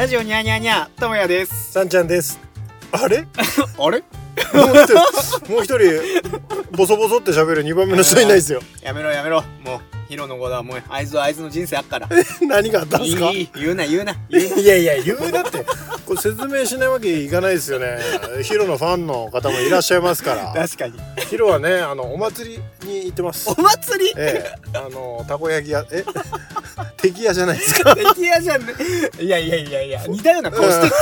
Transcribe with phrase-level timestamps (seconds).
[0.00, 1.72] ラジオニャーニャーニャー、ともやです。
[1.72, 2.40] さんちゃんです。
[2.90, 3.26] あれ？
[3.78, 3.98] あれ？
[3.98, 8.62] もう一人、もう一人、ボソボソって喋る二番目の人いないですよ。
[8.80, 9.44] やめろやめろ。
[9.62, 9.80] もう、
[10.10, 10.60] ヒロの子だ。
[10.64, 12.08] もう、あいつはあいつの人生あっから。
[12.42, 13.30] 何があったんいですか？
[13.30, 14.16] いいい言うな言うな。
[14.28, 15.64] 言うないやいや、言うなって。
[16.04, 17.96] これ説明しないわけいかないですよね。
[18.42, 20.52] ヒロのファンの方もいらっしゃいますから。
[20.60, 20.94] 確かに。
[21.28, 23.54] ヒロはね、あの、お祭りに行ってますお。
[23.54, 24.12] 祭り？
[24.16, 24.44] え
[24.74, 26.04] え、あの、たこ焼き屋、え？
[27.00, 27.94] 敵屋じゃないですか。
[27.94, 28.74] 敵屋じゃんね。
[29.20, 30.92] いやいやいやいや、似たような顔してる。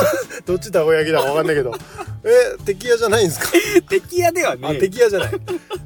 [0.44, 1.74] どっちたこ焼きだかわかんないけど。
[2.24, 3.48] え、敵屋じゃないんですか？
[3.88, 4.78] 敵屋ではあ、ね。
[4.78, 5.30] 敵屋じゃない。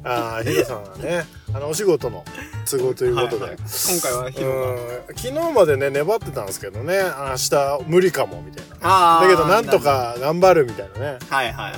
[0.03, 2.23] あーヒロさんはね、あの、お仕事の
[2.69, 3.43] 都合ということで。
[3.43, 3.57] はいはい。
[3.57, 4.71] 今回はヒロが。
[4.71, 5.15] うん。
[5.15, 6.99] 昨日までね粘ってたんですけどね。
[7.03, 9.19] 明日無理かもみたいな。
[9.21, 9.79] だけどなんと。
[9.79, 11.19] か頑張るみたいなね。
[11.29, 11.73] はいはい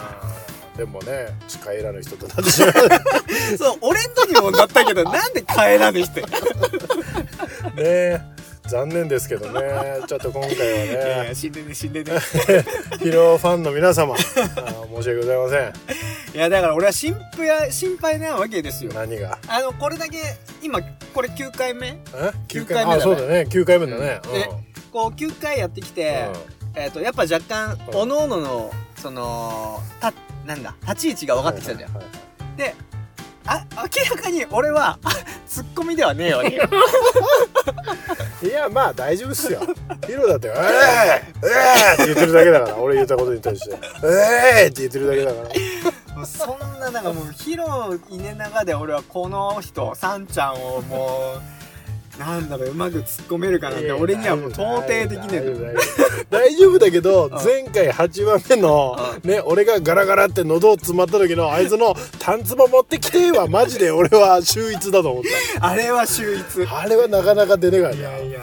[0.78, 1.30] でもね
[1.64, 2.72] 帰らぬ人となってしまう。
[2.72, 2.74] い。
[3.58, 6.20] そう、俺ん時もだったけど、なんで帰らぬ人
[7.76, 8.35] ね
[8.68, 9.62] 残念ですけどね。
[10.08, 12.12] ちょっと今回いやいはねや、死んでね死んでね。
[13.00, 14.44] ヒロファンの皆様申し
[15.10, 15.74] 訳ございません。
[16.36, 18.92] いや、だから俺は心配、心配なわけですよ。
[18.94, 19.38] 何が？
[19.48, 20.18] あの、これだけ、
[20.62, 20.80] 今、
[21.14, 21.98] これ9回目？
[22.14, 22.94] え？9回目だね。
[22.96, 23.48] あそうだね。
[23.50, 24.22] 9回目だね。
[24.34, 24.50] で
[24.92, 26.26] こう9回やってきて、
[26.74, 28.00] えっ、とやっぱ若干うん。
[28.00, 30.14] おのおののそのた
[30.46, 32.10] なんだ立ち位置が分かってきたじゃん、はいは
[32.56, 32.58] い。
[32.58, 32.76] で
[33.48, 33.82] あ明
[34.16, 35.10] らかに俺はあ
[35.48, 36.54] ツッコミではねえよい
[38.48, 39.62] やまあ大丈夫っすよ
[40.06, 45.44] ヒロだって「えー、えー!」って言ってるだけだから俺言ったことに対して「えー!」って言ってるだけだか
[46.20, 51.42] らそんななんかもうヒロいねながで俺はこの人サンちゃんをもう
[52.20, 55.80] なんだろううまく突っ込めるかなんて俺にはもう到底できねえの。
[56.30, 57.32] 大丈夫だけど ん。
[57.44, 65.24] 前回8番目のね俺がガラガラって喉を詰まった時の あいつのタンツボ持ってきてはマジで俺は秀逸だと思っ
[65.60, 66.66] あれは秀逸。
[66.66, 68.40] たあれはなかなか出ねえからねいやいや。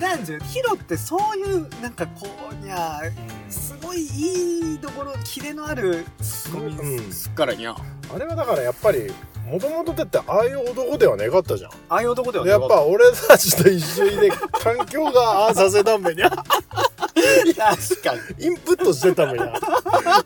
[0.00, 3.00] なんじ ヒロってそういうなんかこうにゃ
[3.48, 6.76] すごいいいところキレのあるツッ
[7.06, 7.74] コすっからにゃ
[8.14, 9.10] あれはだからやっぱり
[9.46, 11.70] もともとだってああいう男ではねかったじゃん。
[11.70, 16.30] ああいう男ではでやっぱ俺たちと一緒にね環境がああさせたんめにゃ。
[16.30, 18.46] 確かに。
[18.46, 19.52] インプットしてためにゃ。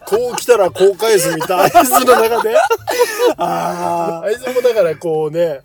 [0.07, 2.57] こう来たらこう返すみたいなあいつの中で。
[3.37, 5.61] ああいつもだからこうね、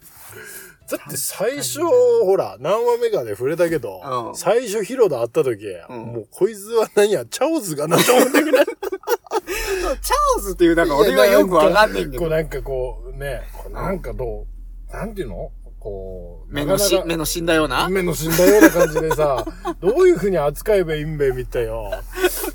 [0.90, 4.36] だって最初、ほら、何話目かで触れたけど、うん。
[4.36, 5.98] 最初ヒロと会った時、うん。
[5.98, 8.64] もうこいつは何や、チャオズがなと思ってくれ。
[8.64, 14.46] チャオズっていうなんか俺はよくわかんねえんけどこうなんかこうね、なんかど
[14.90, 15.52] う、なんていうの？
[15.80, 17.88] こう、目のし目の死んだような？
[17.90, 19.46] 目の死んだような感じでさ、
[19.80, 21.92] どういう風に扱えばいいんべ、みたいよ。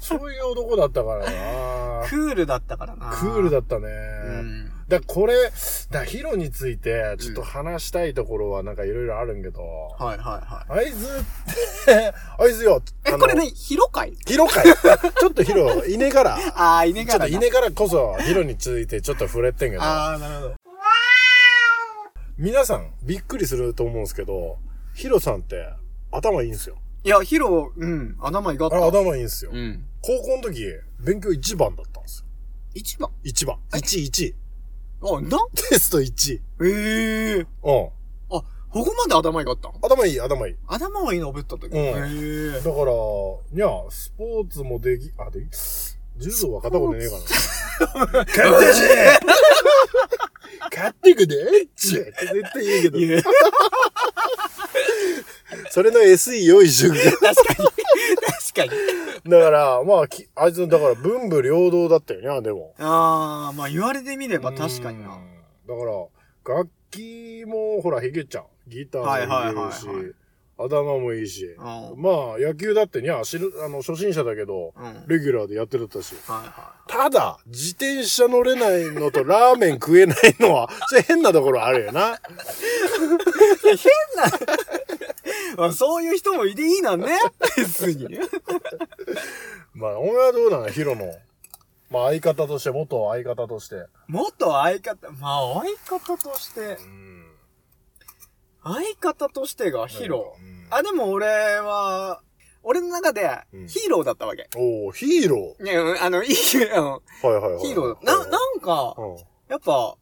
[0.00, 2.06] そういう男だったからな。
[2.09, 3.87] クールだったからなクールだったね。
[3.87, 3.88] う
[4.43, 5.54] んだからこれ、だか
[6.00, 14.16] らヒロについて、ちょっと話したいところはなんかいろいろあるんけど、はいはいはいあいつって、あいつよ、えこれねヒロ会？
[14.26, 14.64] ヒロかい。
[15.20, 20.54] ちょっとヒロ、いねから、 ああいねちょっといねからこそ、ヒロについてちょっと触れてんけど、ああなるほど
[22.36, 24.58] 皆さんびっくりすると思うんですけど、
[24.94, 25.72] ヒロさんって
[26.10, 26.76] 頭いいんすよ。
[27.04, 29.52] いやヒロうん頭いがった頭いいんすよ。
[29.54, 30.66] うん高校の時、
[30.98, 32.26] 勉強一番だったんですよ。
[32.74, 33.10] 一番？
[33.22, 33.58] 一番。
[33.76, 34.34] 一一。
[35.03, 36.41] あなテスト一。
[36.62, 37.34] ええ。
[37.38, 37.47] うん。
[37.47, 40.56] あここまで頭いがったん頭いい、頭いい。
[40.69, 41.78] 頭はいいのぶった時うん。
[41.78, 41.91] へ
[42.59, 42.61] え。
[42.61, 42.84] だから、
[43.50, 45.47] にゃ、スポーツもでき、あ、でき、
[46.19, 47.22] 柔道は片ことねえかな。
[47.81, 48.83] 勝ったし
[50.71, 51.37] 勝ってくで。
[51.37, 52.99] っちって絶対言うけど。
[52.99, 53.22] いや。
[55.71, 57.69] それの SE 用意しとくけ確かに。
[57.69, 57.79] 確
[58.55, 58.71] かに
[59.25, 62.75] どだから、まあ、きあいつ、だから文武両道だったよね、でも。
[62.78, 65.31] ああまあ言われてみれば確かになうん
[65.69, 68.44] だから、楽器も、ほら、弾けちゃう。
[68.69, 70.12] ギターもはいはい弾けるしはいはい、
[70.59, 71.44] 頭もいいし。
[71.44, 71.65] うん
[72.00, 76.15] まあ、野球だってにゃ、知る、あの、初心者だけど、うんはいレギュラーでやってるったし。
[76.27, 82.00] はただ、自転車乗れないのとラーメン食えないのは、 それ変なところあるよな。
[82.17, 82.19] い
[84.17, 84.28] まあ
[85.73, 87.19] そういう人もいていいなんね
[87.56, 88.19] 別に
[89.75, 91.06] まあ、お前はどうなのヒロの。
[91.91, 93.87] まあ、相方として、元相方として。
[94.06, 97.26] 元相方まあ相方としてうん。
[98.62, 102.20] 相方としてがヒーローうんあでも俺は
[102.62, 106.35] 俺の中でうんヒーローだったわけ、おおヒーロねあのいい
[106.73, 107.26] あのー。
[107.26, 107.64] はいはいはい。
[107.67, 109.17] ヒーローななんかうん。
[109.49, 109.96] やっぱ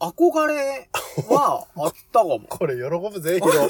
[0.00, 0.88] 憧れ
[1.28, 3.48] は あったかもこれ喜ぶぜ、ヒロ。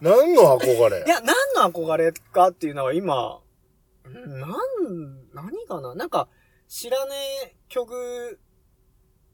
[0.00, 1.04] 何の憧れ？
[1.04, 3.40] いや、何の憧れかっていうのは今、
[4.04, 5.94] なん、何かな？
[5.94, 6.28] なんか、
[6.68, 7.14] 知らね
[7.44, 8.38] え曲、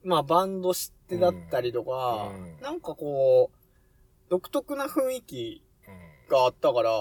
[0.03, 3.57] まあバンド知ってだったりとか、うんなんかこう、
[4.29, 5.63] 独特な雰囲気
[6.27, 6.91] かあったから、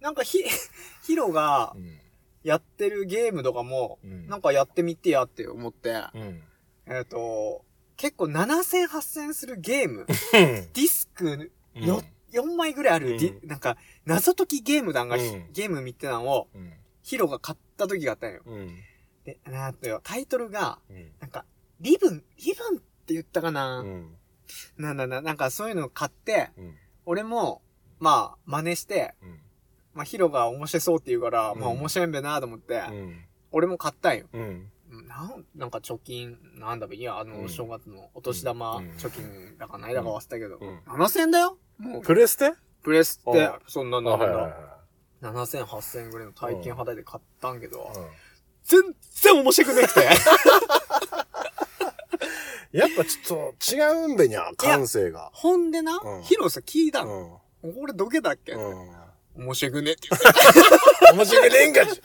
[0.00, 0.38] なんかひ、
[1.04, 2.00] ヒロがうん。
[2.42, 4.26] やってるゲームとかも、うん。
[4.26, 6.42] なんかやってみてやって思って、うん。
[6.90, 7.64] えっ、と、
[7.96, 11.84] 結構7000、8000するゲーム、 ディスクうん。
[11.84, 12.02] よ、
[12.32, 16.72] 4枚ぐらいある、うんなんか、謎解きゲーム団がひ、うんゲーム見てたのを、うん。
[17.02, 18.42] ヒロが買った時があったんよ。
[18.44, 18.76] うん。
[19.24, 21.12] で、なんとよ、タイトルが、うん。
[21.20, 21.44] なんか、
[21.80, 24.16] リブン、リブンって言ったかな、うん。
[24.76, 26.74] なんだな、なんかそういうのを買って、うん。
[27.06, 27.62] 俺も、
[28.00, 29.40] まあ、真似して、うん。
[29.94, 33.24] まあ、ヒロが面白そうって言うから、うんまあ面白いんべなと思って、うん。
[33.52, 34.26] 俺も買ったんよ。
[35.10, 35.28] うん。
[35.30, 41.58] なん、なんか貯金、なんだべ、いや、あの、うん正月のお年玉うん貯金だかないだか忘れたけど、うん7000円だよ？
[41.78, 42.52] もう、プレステ？
[42.82, 44.52] プレスってあ、そんなあ、の、はいはいはい。
[45.24, 48.06] 7000、8000ぐらいの体験肌で買ったんけど、うん
[48.62, 48.80] 全
[49.22, 50.00] 然面白くなくて。
[52.72, 55.30] やっぱちょっと違うんべにゃ、感性が。
[55.32, 57.40] ほんでな、うんヒロさ聞いたうの。
[57.64, 57.74] ん。
[57.82, 59.44] 俺どけだっけ、うん。
[59.44, 60.28] 面白くねって言って。
[61.12, 62.00] 面白くねえんかち。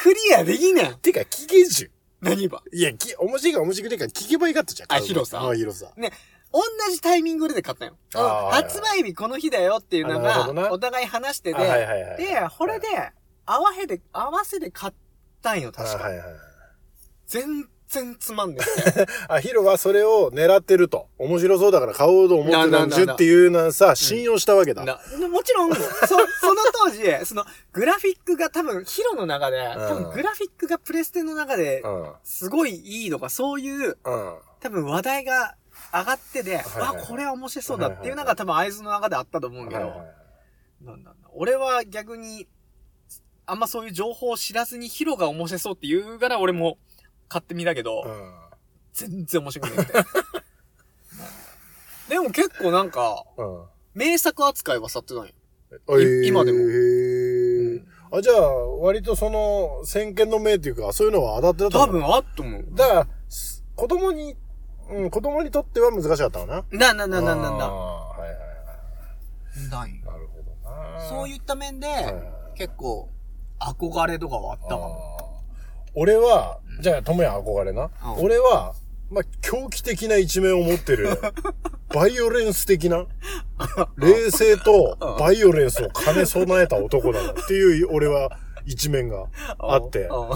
[0.00, 0.98] クリアできねん。
[0.98, 1.90] てか、聞けじゅ。
[2.20, 2.62] 何ば。
[2.72, 4.92] いや、き、面白いか面白くねえか聞けばいいかったじゃん。
[4.92, 5.40] あ広さ？
[5.40, 5.92] あ、広さ。
[5.96, 6.12] ね、
[6.52, 7.96] 同じタイミングで買ったよ。
[8.50, 11.58] 発売日この日だよっていうのが、お互い話してあ
[12.16, 12.24] て。
[12.24, 12.86] で、これで、
[13.44, 14.92] 合わせで、合わせで買っ
[15.42, 16.04] たんよ、確か。
[16.04, 16.26] あはいはい。
[17.26, 18.58] 全然つまんね
[18.96, 19.06] え。
[19.28, 21.08] あ、ヒロはそれを狙ってると。
[21.18, 24.84] 面白そうだから買おうと思ってたんじゅっていうのはさ、信用したわけだ。
[24.84, 24.98] な
[25.28, 25.80] もちろん、そ、
[26.40, 32.12] その当時、その、グラフィックが多分、ヒロの中で、多分グラフィックがプレステの中でう、ん。
[32.22, 34.38] すごいいいとか、そういう、うん。
[34.60, 35.54] 多分話題が
[35.92, 39.92] 上がってで、あ、これは面白そうだっていうのが多分合図の中であったと思うんけど、
[40.82, 42.46] なんだ俺は逆に、
[43.46, 46.78] あんまそういう情報を知らずにヒロが面白そうって言うから俺も
[47.28, 48.32] 買ってみたけど、うん。
[48.92, 49.98] 全然面白くなくて。
[52.08, 53.64] でも結構なんか、うん。
[53.94, 55.32] 名作扱いはさってたんよ。
[55.70, 56.58] あえー今でも
[58.10, 62.64] あ、じゃあ、割とその、先見の明っていうか、そういうのは当たってたの多分あっと思う。
[62.72, 64.34] だから、す子供に、
[64.90, 66.64] うん、子供にとっては難しかったのな？
[66.70, 67.66] な、な、な、な、な、な。
[67.66, 68.36] はいはいは
[69.66, 69.68] い。
[69.70, 71.08] なんよなるほどな。
[71.08, 72.14] そういった面でいはい、
[72.56, 73.10] 結構、
[73.60, 75.27] 憧れとかはあったかも。
[75.94, 77.90] 俺は、じゃあ、友也憧れな。
[78.16, 78.74] うん俺は、
[79.10, 81.18] まあ、狂気的な一面を持ってる、
[81.94, 83.06] バイオレンス的な、
[83.96, 88.30] 冷静とバイオレンスを兼ね備えた男だなっていう、俺は
[88.66, 89.26] 一面が
[89.58, 90.12] あってう。
[90.12, 90.30] ん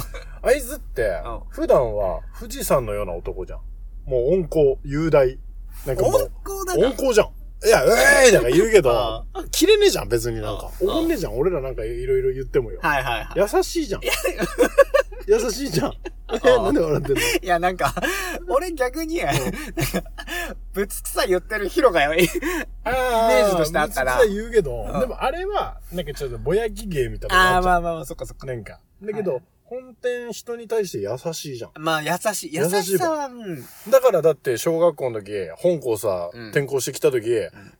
[0.45, 3.61] あいつってうん、普段は富士山のような男じゃん。
[4.07, 5.39] もう温厚、雄大。
[5.87, 6.31] なんかも温う、
[6.65, 7.29] 厚だ温厚じゃん。
[7.65, 10.71] いや、うえーいとか言うけどあ、切れねえじゃん、別になんか。
[10.81, 12.81] うん怒んねえじゃん、俺らなんかいろいろ言ってもよ。
[12.83, 13.53] はいはいはい。
[13.55, 14.01] 優しいじゃん。
[15.27, 15.93] 優しいじゃん。
[16.33, 17.21] え、なんで笑ってんの？
[17.21, 17.95] いや、なんか、
[18.49, 19.41] 俺逆に、なんか、
[20.73, 28.47] ぶつくさ言ってるヒロがイメージとしてあったらめちゃくちゃ言うけど、うんでもあれは、なんかちょっとぼやき芸みたいなああ、まあまあまあ、そっかそっか。
[28.47, 28.81] なんか。
[29.03, 31.71] だけど、はい本店人に対して優しいじゃん。
[31.79, 32.55] まあ、優しい。
[32.55, 33.65] 優優しさは、うん。
[33.91, 37.31] だからだって小学校の時、本校さ、うん転校してきた時、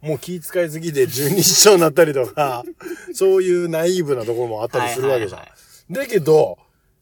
[0.01, 2.65] もう気遣いすぎて十二指腸になったりとか、
[3.13, 5.41] そういうナイーブなところもあったりするわけじゃん。
[5.41, 5.53] はい
[5.91, 6.57] だけど、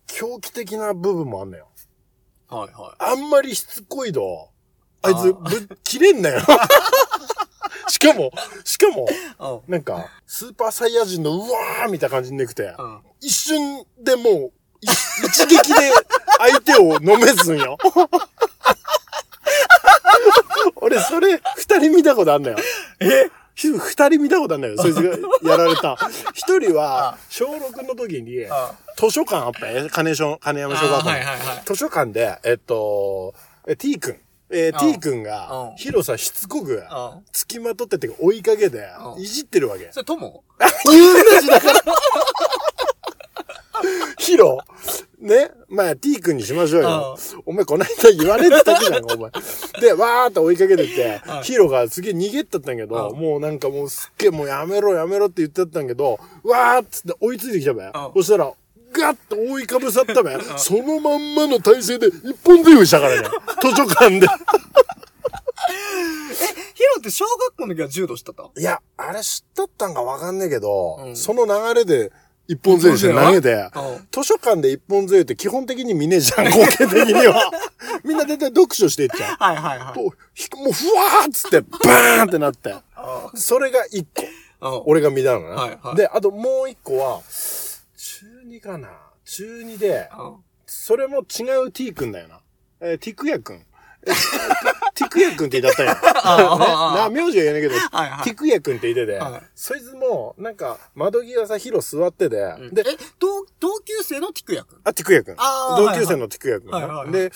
[0.09, 1.69] 狂気的な部分もあんのよ。
[2.49, 2.97] はいはい。
[2.99, 4.49] あんまりしつこいと、
[5.03, 6.41] あいつぶっ切れんなよ。
[7.89, 8.33] しかも、
[8.65, 9.07] しかも、
[9.67, 9.73] うん。
[9.73, 13.01] なんか、スーパーサイヤ人のうわーみたいな感じになくて、うん。
[13.21, 14.51] 一瞬でもう、い
[14.83, 15.93] 一撃で
[16.39, 17.77] 相手を飲めずんよ。
[20.77, 22.57] 俺、それ、二人見たことあんのよ。
[23.01, 23.31] え？
[23.55, 24.79] 二人見たことあんのよ。
[24.79, 25.11] そいつが
[25.51, 25.97] やられた。
[26.33, 29.89] 一人は、小6の時に、あ図書館あったよ。
[29.91, 31.63] 金小、金山小学校のはいはいはい。
[31.67, 33.35] 図書館で、えっと、
[33.67, 34.17] え T 君。
[34.53, 37.25] えー、うん T 君うがん、広さしつこく、うん。
[37.33, 38.79] 付きまとってってか追いかけて
[39.15, 39.91] う、んいじってるわけ。
[39.93, 40.43] それ、友？
[40.91, 41.81] 有名人だから。
[44.21, 44.59] ヒロ、
[45.19, 47.19] ね、まあ T 君にしましょうよ。
[47.47, 49.31] お前こないだ言われてたじゃんか、お前。
[49.81, 57.91] で、わーって追いかけてってうん、ヒロがすげえ逃げったったんやけど、うんもうなんかもうすっげえもうやめろやめろって言ってたんやけど、わーっつって追いついてきたべ。
[58.15, 58.53] そしたら、
[58.93, 60.37] ガッと覆いかぶさったべ。
[60.59, 63.29] そのまんまの体勢で一本背負いしたからね。
[63.63, 64.27] 図書館で。
[66.75, 68.51] ヒロって小学校の時は柔道してた？
[68.57, 72.13] いや、あれ知っとったんかわかんねえけど、うんその流れで
[72.51, 77.49] 一本背負いして投げて、うん図書館で一本背負いって基本的に見ねえじゃん、合計的には。
[78.03, 79.37] みんな大体読書していっちゃう。
[79.39, 79.99] はいはいはい。
[79.99, 82.75] もうふわーっつって、バーンってなって。
[83.37, 84.05] それが一
[84.61, 84.69] 個。
[84.69, 84.83] うん。
[84.87, 85.55] 俺が見たのな。
[85.55, 87.21] はいはいで、あともう一個は、
[87.97, 88.89] 中二かな
[89.25, 90.37] 中二で、うん
[90.73, 92.41] それも違う T 君だよな。
[92.81, 93.65] えー、ティクヤ君。
[95.07, 96.01] えティクヤ君って言ったん や。
[96.25, 102.37] あな、名字は言えないけど、ティクヤ君って言ってて、はいそいつも、なんか、窓際さ、ヒロ座ってて、
[102.73, 104.79] で、え、同、同級生のティクヤ君？
[104.85, 105.37] あ、ティクヤ君。
[105.77, 107.31] 同級生のティクヤ君で、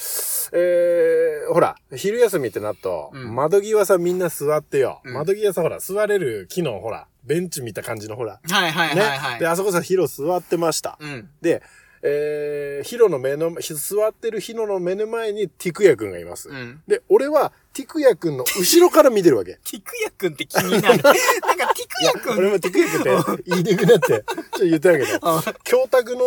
[0.53, 5.01] えー、ほら、昼休みってなっと、うん窓際さ、みんな座ってよ。
[5.05, 8.41] うん窓際さ、ほら、座れる木の、ほら、ベンチ見た感じの、ほら。
[8.49, 9.01] はいはいね。
[9.03, 9.41] はいはい。
[9.41, 10.97] で、あそこさ、ヒロ座ってました。
[11.01, 11.29] うん。
[11.41, 11.63] で、
[12.07, 16.51] えー、ヒロの目の、ひ座ってるヒロの目の前にティクヤ君がいます。
[16.51, 16.83] うん。
[16.87, 19.55] で、俺は、ティクヤ君の後ろから見てるわけ。
[19.65, 20.83] ティクヤ君って気になる。
[20.83, 26.25] なんかティクヤ君俺もティクヤ君って言いにくくなって、ちょっと言ってたけど、 教託の、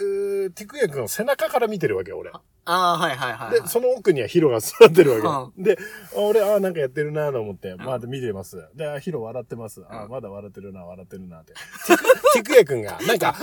[0.00, 2.30] うんううーティクヤ君の背中から見てるわけ、俺。
[2.30, 3.60] ああ、はいはいはいはい。
[3.62, 5.62] で、その奥にはヒロが座ってるわけ。
[5.62, 5.78] で、
[6.16, 8.56] あ俺、あなんかやってるなと思って、まだ見てます。
[8.74, 9.82] で、あヒロ笑ってます。
[9.88, 11.54] あまだ笑ってるな、笑ってるなって。
[12.34, 13.34] ティク、ヤ君が、 なんか、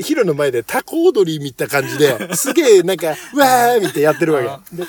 [0.00, 4.76] ヒロの前でタコ踊り見た感じで、すげえ、なんか、わーみたいなやってるわけ。
[4.76, 4.84] で、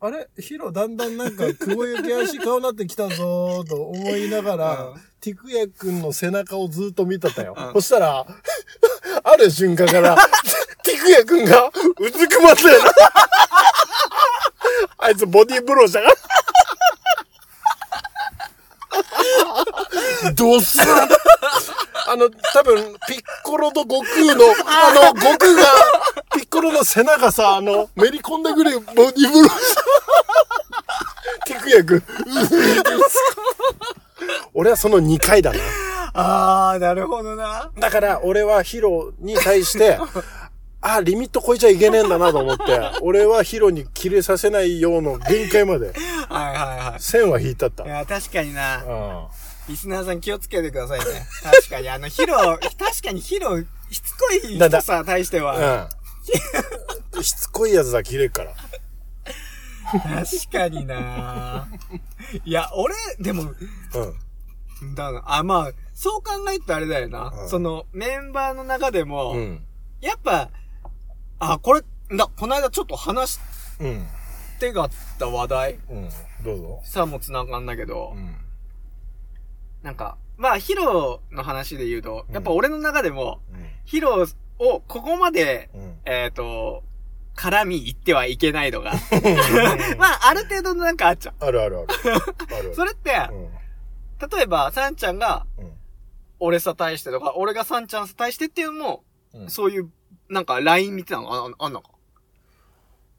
[0.00, 0.28] あれ？
[0.38, 7.54] ヒロだんだんなんか、雲行き足顔なってきたぞーと思いながら、うんティクヤ君の背中をずっと見てたよ。
[7.56, 8.26] うんそしたら、
[9.22, 10.16] ある瞬間から、
[11.02, 12.70] ティクヤ君がうずくまってる。
[14.98, 16.14] あいつボディーブローしたから。
[20.34, 20.84] どうする
[22.06, 25.62] あの、多分、ピッコロと悟空の、あの、悟空が、
[26.34, 29.82] ピッコロの背中さ、あの、めり込んでくるボディーブローした。
[31.46, 32.02] ティクヤ君。
[34.54, 35.58] 俺はその2回だな。
[36.14, 37.70] ああ、なるほどな。
[37.78, 39.98] だから、俺はヒロに対して、
[40.82, 42.64] あ、リミット超えちゃいけねえんだなと思って、
[43.02, 47.00] 俺はヒロに切れさせないようの限界まで、はいはいはい。
[47.00, 47.84] 線は引いたった。
[47.84, 48.82] いや、確かにな。
[48.84, 49.26] うん。
[49.68, 51.04] リスナーさん気をつけてくださいね。
[51.42, 53.60] 確かに、あの、ヒロ、確かにヒロ、
[53.90, 55.88] しつこいだだ人さ、対しては。
[57.16, 57.22] うん。
[57.22, 58.52] しつこいやつは切れっから。
[59.92, 61.68] 確かにな
[62.44, 63.42] いや、俺、でも、
[64.80, 64.94] うん。
[64.96, 67.32] だな、あ、まあ、そう考えるとあれだよな。
[67.42, 69.64] うんその、メンバーの中でも、うん。
[70.00, 70.50] やっぱ、
[71.44, 71.82] あ、これ、
[72.16, 73.40] だ、この間ちょっと話し
[73.80, 74.06] うん。
[74.60, 76.08] てがった話題、うん。
[76.44, 76.80] どうぞ。
[76.84, 78.36] さも繋がんだけど、うん。
[79.82, 83.66] なんか、まあ、ヒロの話で言うと、やっぱ俺の中でも、うん。
[83.84, 84.24] ヒロ
[84.60, 85.98] をここまで、うん。
[86.04, 86.84] えっ、と、
[87.36, 88.92] 絡み行ってはいけないのが、
[89.98, 91.88] まあ、ある程度のなんかあっちゃあるあるある。
[92.56, 92.74] あるう。
[92.74, 93.50] それって、うん。
[94.30, 95.72] 例えば、サンちゃんが、うん。
[96.38, 99.90] 俺さ対してとか、俺がサンちゃんさ対してっていうのも、うんそういう、
[100.32, 101.32] なんか、ライン見てたの？
[101.32, 101.90] あああんのか？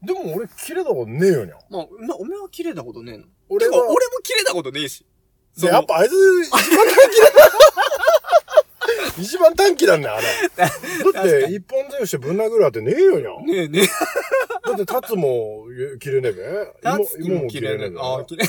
[0.01, 1.55] でも俺、切れたことねえよにゃ。
[1.69, 3.25] まあ、まあ、お前は切れたことねえの？
[3.49, 5.05] 俺は俺も切れたことねえし。
[5.57, 7.27] でやっぱあいつ、一番短気だ。
[9.21, 10.25] 一番短気なんだよ、あれ。
[11.13, 13.29] だって、一本背負してぶん殴るあってねえよにゃ。
[13.45, 13.87] ねえねえ。
[14.67, 15.65] だって、タツも
[15.99, 16.91] 切れねえべ。
[16.97, 17.99] 立つ芋も切れねえべ。
[17.99, 18.45] ああ、切れ。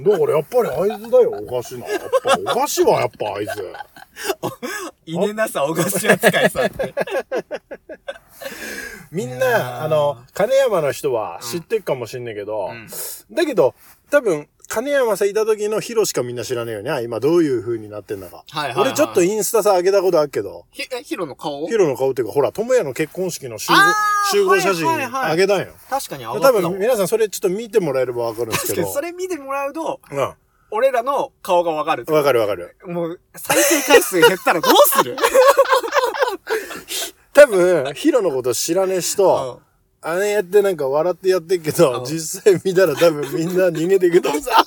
[0.00, 1.88] だからやっぱりあいつだよ、おかしいな。
[1.88, 3.72] やっぱ、おかしいわ、やっぱあいつ。
[5.06, 6.94] いねなさ、お菓子扱いさって。
[9.10, 12.88] みんな、あの、金山の人は知ってるかもしんねえけど、うん
[13.30, 13.74] だけど、
[14.10, 17.02] 多分、金山さんいた時のヒロしかみんな知らねえよね。
[17.02, 18.44] 今どういう風になってんだか。
[18.50, 21.66] はいはいはい俺ちょっとインスタさ上げたことあるけど、ひ、え、ヒロの顔？
[21.66, 23.76] ヒロの顔っていうか、ほら、智也の結婚式の集合
[24.30, 25.68] 集合写真はいはいはいあげたんよ。
[25.88, 28.94] 確かに上ったわ分皆さんそれちょっと見てもらえればわかるんです確かにけど。
[28.94, 30.34] それ見てもらうと、うん。
[30.70, 32.04] 俺らの顔がわかる。
[32.12, 32.76] わかるわかる。
[32.84, 35.16] もう、再生回数減ったらどうする？
[37.32, 39.67] 多分、ヒロのこと知らねえ人、うん
[40.00, 44.64] あれやってなんか笑ってやってっけど、うん実際見たら多分みんな逃げていくと思うさ。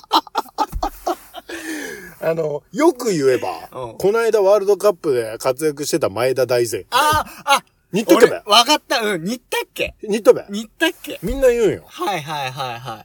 [2.24, 6.84] あの、よく言えば、うんこの間ワールドカップで活躍してた前田大然。
[6.90, 9.00] ああ、あ、俺、似とけべわかった。
[9.00, 9.94] うん、似たっけ？
[10.02, 11.18] 似とべ似たっけ？
[11.22, 11.84] みんな言うんよ。
[11.86, 13.04] はいはいはいは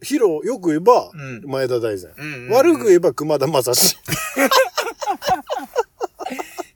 [0.00, 0.04] い。
[0.04, 2.12] ヒロ、よく言えば、うん前田大然。
[2.16, 3.96] うんうんうん悪く言えば熊田正史。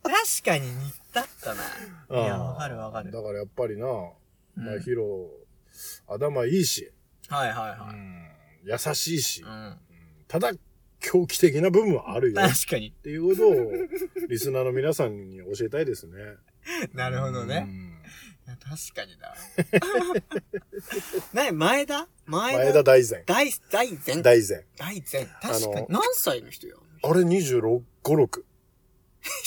[0.02, 0.74] 確かに似
[1.12, 1.62] たったな。
[2.22, 3.10] いや、うんわかるわかる。
[3.12, 3.86] だからやっぱりな、
[4.58, 5.30] まあうんヒロ、
[6.06, 6.90] 頭いいし、
[7.28, 7.94] はいはいはい。
[7.94, 8.28] うん
[8.64, 9.76] 優しいし、うん。
[10.26, 10.52] ただ
[11.00, 12.42] 狂気的な部分はあるよ。
[12.42, 12.90] っ確かに。
[12.90, 13.72] ていうことを、
[14.28, 16.12] リスナーの皆さんに教えたいですね。
[16.92, 17.66] なるほどね。
[18.46, 19.34] 確かにな。
[21.44, 22.08] なに、前田？
[22.26, 22.58] 前田？
[22.58, 23.22] 前田大然。
[23.26, 24.64] 大、大前大然。
[24.76, 25.26] 大前。
[25.26, 25.80] 確か。
[25.80, 26.82] に何歳の人よ？
[27.02, 28.42] あれ26、5、6。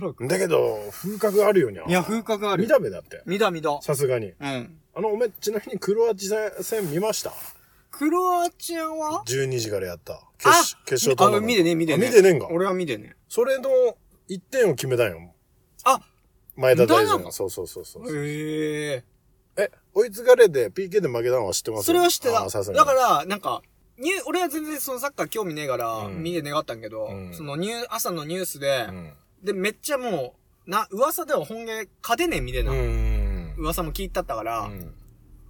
[0.00, 0.26] 45、6。
[0.28, 1.84] だけど、風格あるよにゃ。
[1.86, 2.62] いや、風格ある。
[2.62, 3.22] 見た目だって。
[3.26, 3.80] 見た見た。
[3.82, 4.32] さすがに。
[4.38, 4.78] うん。
[4.94, 7.32] あの、おめ、ちなみにクロアチア戦見ました？
[7.90, 10.20] クロアチアは ?12 時からやった。
[10.38, 12.06] 決あ勝決勝トーナあ、メント見てね、見てね。
[12.06, 12.48] あ見てねえんか？
[12.50, 13.14] 俺は見てね。
[13.28, 13.70] それの
[14.28, 15.32] 1点を決めたんよ。
[15.84, 16.00] あ
[16.56, 17.32] 前田大然が。
[17.32, 18.16] そうそうそうそう。
[18.16, 19.04] へえ。
[19.56, 21.84] え、追いつかれて PK で負けたのは知ってます？
[21.84, 22.50] それは知ってた。
[22.50, 22.78] さすがに。
[22.78, 23.62] だから、なんか、
[23.98, 29.12] ニュー、俺は全然そのサッカー興味ねえから、うん見て願ったんけど、うんそのニュー、朝のニュースで、うん。
[29.44, 30.34] で、めっちゃも
[30.66, 33.54] う、な、噂では本芸勝てねえみたいな、うん。
[33.58, 34.94] 噂も聞いたったから、うん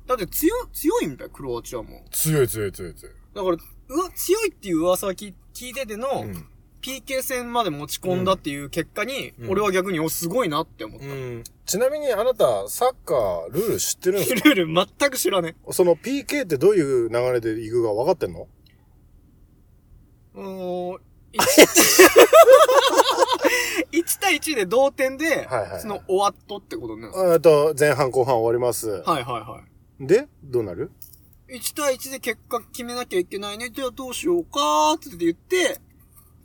[0.07, 2.05] だって強、強いんだよ、クロアチアも。
[2.11, 3.15] 強い強い強い強い。
[3.35, 3.57] だから、
[3.89, 6.47] うわ、強いっていう噂は聞聞いてての、うん。
[6.83, 11.07] PK 戦まで持ち込んだっていう結果に、うん俺は逆に、お、すごいなって思った。
[11.07, 11.45] うん。
[11.65, 14.41] ちなみにあなた、サッカー、ルール知ってるんですか？
[14.53, 18.47] ルール全く知らねその PK ってどういう流れで行くか分かってんの？
[20.37, 20.39] え。
[20.39, 21.01] うーん、
[24.55, 27.09] 1対1で同点で、はいはいはいその終わっとってことね。
[27.33, 28.89] えっと、前半後半終わります。
[28.89, 29.63] はいはいは
[30.01, 30.91] で、どうなる？
[31.49, 31.57] い。
[31.57, 33.71] 1対1で結果決めなきゃいけないね。
[33.71, 35.81] じゃあどうしようかって言って、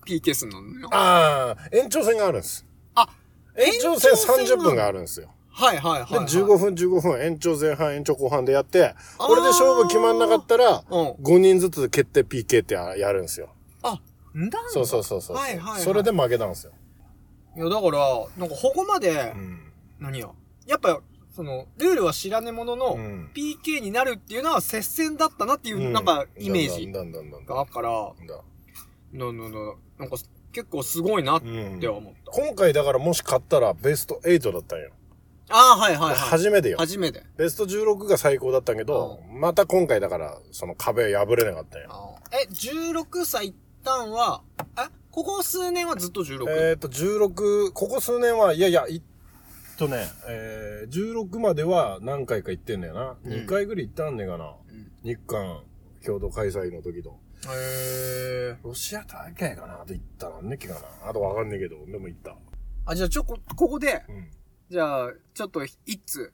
[0.06, 0.88] PK すんのね。
[0.92, 2.66] ああ、延長戦があるんです。
[2.96, 3.10] あ、
[3.58, 5.30] 延長戦延長戦30分があるんですよ。
[5.52, 6.26] はいはいはい、で、はい。
[6.28, 11.10] 15分15分、延長前半、延長後半でやって、これで勝負決まんなかったら、うん。
[11.22, 13.50] 5人ずつ決定 PK ってややるんですよ。
[13.82, 14.00] あ、
[14.38, 15.38] んだそうそうそうそう。
[15.38, 16.72] はいはいはいそれで負けたんですよ。
[17.60, 19.60] いや、だから、なんか、ここまで、うん。
[20.00, 20.30] 何や？
[20.66, 21.02] やっぱ、
[21.36, 28.44] その、ルールは知らねえものの、うん PK になるっていうのは接戦だったなっていう、うんなんか、イメージだんだんだんだんだんがあるから、だ
[29.12, 30.16] な、な、な、なんか、
[30.54, 32.32] 結構すごいなっうんては思った。
[32.32, 34.92] 今回だからもし勝ったらベスト8だったんよ。
[35.50, 36.16] ああ、はいはいはい。
[36.16, 36.78] 初めてよ。
[36.78, 37.24] 初めて。
[37.36, 42.16] ベスト16が最高だったけど、また今回だから、その壁破れなかったんよ。
[42.32, 44.64] え、16歳一旦は、え、
[45.12, 46.50] ここ数年はずっと 16?
[46.50, 49.02] えっ、と、16、ここ数年は、いやいや、いっ
[49.78, 53.18] とね、えー、16までは何回か行ってんだよな。
[53.24, 54.46] うん2回ぐらい行ったんねえかな。
[54.46, 55.64] うん日韓
[56.06, 57.20] 共同開催の時と。
[57.48, 58.58] へえ。
[58.64, 61.10] ロシア大会かなと行ったなんねっけかな。
[61.10, 62.36] あとわかんねえけど、でも行った。
[62.86, 64.32] あ、じゃあちょ、こ、ここで、うん。
[64.70, 66.34] じゃあ、ちょっと一通、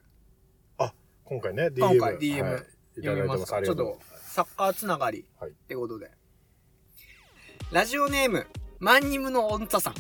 [1.26, 1.96] 今回ね、DM。
[1.96, 2.62] 今回 DM はい、
[2.98, 3.56] いた読みまだいてますす。
[3.56, 3.66] あか。
[3.66, 5.26] ちょっりがとうと。、サッカーつながり。
[5.40, 6.12] はいってことで。
[7.72, 8.46] ラジオネーム、
[8.86, 9.94] マンニムのオンツァさん。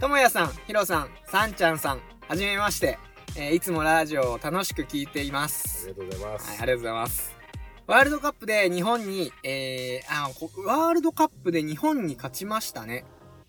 [0.00, 2.98] ともやさん、ひろさん、さんちゃんさん、はじめまして。
[3.36, 5.86] えーいつもラジオを楽しく聞いていまあす。
[5.86, 6.48] りがとうございます。
[6.48, 7.36] はい、ありがとうございます。
[7.86, 13.04] ワールドカップで日本に、えー、あ、こワールドカップで日本に勝ちましたね。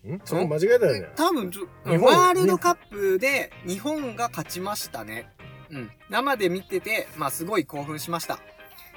[0.06, 0.20] ん？
[0.24, 1.08] それ間違えたよね。
[1.16, 2.02] 多分ちょ、日本？
[2.02, 5.28] ワールドカップで日本が勝ちましたね。
[5.70, 5.90] うん。
[6.08, 8.38] 生で見てて、まあすごい興奮しました。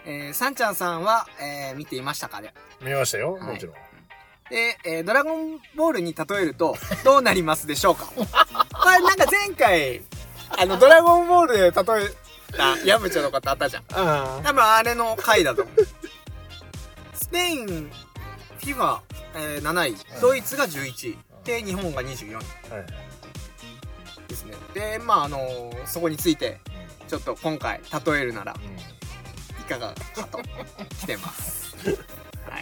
[0.05, 2.53] えー、さんちゃんさんは、えー、見ていましたかね？
[2.83, 3.75] 見ましたよ、はいもちろん。
[4.49, 8.05] で、えー、ドラゴンボールに例えると、 どうなりますでしょうか？
[8.15, 10.01] これなんか前回、
[10.57, 13.83] あの、ドラゴンボールで例えたヤムチャとかってあったじゃん。
[13.91, 15.87] あ多分あれの回だと思う。
[17.15, 17.91] スペイン、
[18.61, 18.99] FIFA、
[19.35, 22.45] えー、7位、ドイツが11位、で、日本が24位。
[24.27, 24.55] ですね。
[24.73, 26.59] で、まああのーそこについて、
[27.07, 28.55] ちょっと今回例えるなら、
[29.59, 30.39] いかがかと、
[31.01, 31.54] 来てます。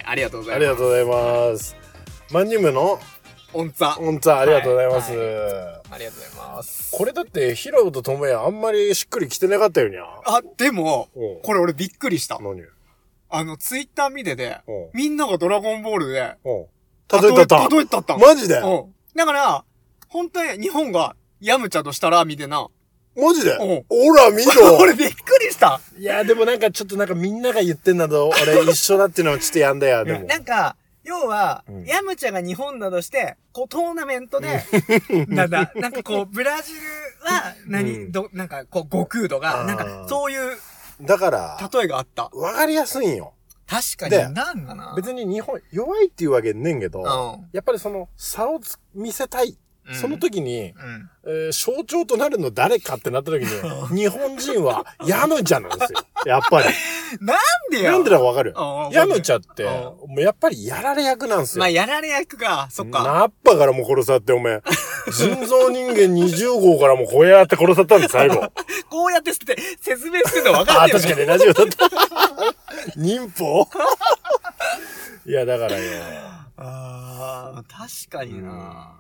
[0.04, 0.60] はい、ありがとうございます。
[0.60, 1.06] ありがとうござい
[1.54, 1.76] ます。
[2.32, 3.00] マンニムの
[3.54, 3.92] オンツァ。
[3.94, 5.12] 本当ありがとうございます。
[5.12, 5.16] あ
[5.98, 6.92] りがとうございます。
[6.92, 10.04] これだって、ヒロとトモヤあんまりしっくりきてなかったよにゃ。
[10.26, 12.40] あ、でも、うんこれ俺びっくりした。
[12.40, 12.62] 何？
[13.30, 16.66] あの、ツイッター見ててうん、みんながドラゴンボールで、うん。
[17.22, 17.70] 例えたった。
[17.70, 18.20] 例えたったの。
[18.20, 18.58] マジで？
[18.58, 18.94] うん。
[19.16, 19.64] だから、
[20.10, 22.68] 本当に日本がヤムチャとしたら、みたいな。
[23.16, 23.52] マジで？
[23.52, 25.80] うんほら、見ろ 俺びっくりした。
[25.98, 30.26] いや、でもなんかちょっとなんかみんなが言ってんだと、俺一緒だっていうのはちょっとやんだよ、でも。
[30.26, 34.64] なんか、要は、うんヤムチャが日本だとして、こう、トーナメントで、
[35.28, 36.80] なんだ、なんかこう、ブラジル
[37.26, 40.58] は何、うんど、なんかこう、悟空とか、なんか、そういう
[41.02, 42.30] だから、例えがあった。
[42.34, 43.34] わかりやすいんよ。
[43.68, 44.94] 確かでに、なんだな。
[44.96, 49.50] 別に日本、弱いっていうわけねんけど、うんやっぱりその、差をつ見せたい。
[49.50, 49.58] うん
[49.92, 51.10] その時に、うん。
[51.26, 53.48] えー象徴となるの誰かってなった時に、
[53.96, 56.00] 日本人はヤムチャなんですよ。
[56.26, 56.68] やっぱり。
[57.22, 57.38] なん
[57.72, 58.54] でよなんでだかわかる？
[58.58, 61.62] ああヤムチャって、うんもうやっぱりやられ役なんですよ。
[61.62, 63.04] まあ、やられ役が、そっか。
[63.04, 64.62] ナッパからも殺さって、お前。
[65.12, 68.36] 人造人間20号からもこうやって殺さったんです、最後。
[68.90, 71.90] こうやってって説明するの分かあ、ってる確かにラジオだった。
[72.98, 73.68] 忍法？
[75.26, 75.92] いや、だからよ。
[76.58, 78.94] ああ、確かにな。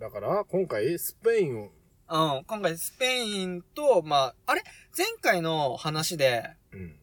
[0.00, 1.70] だから、今回、スペイン、うん、
[2.08, 4.62] 今回スペインと、まあ、あれ？
[4.96, 6.96] 前回の話で、うん。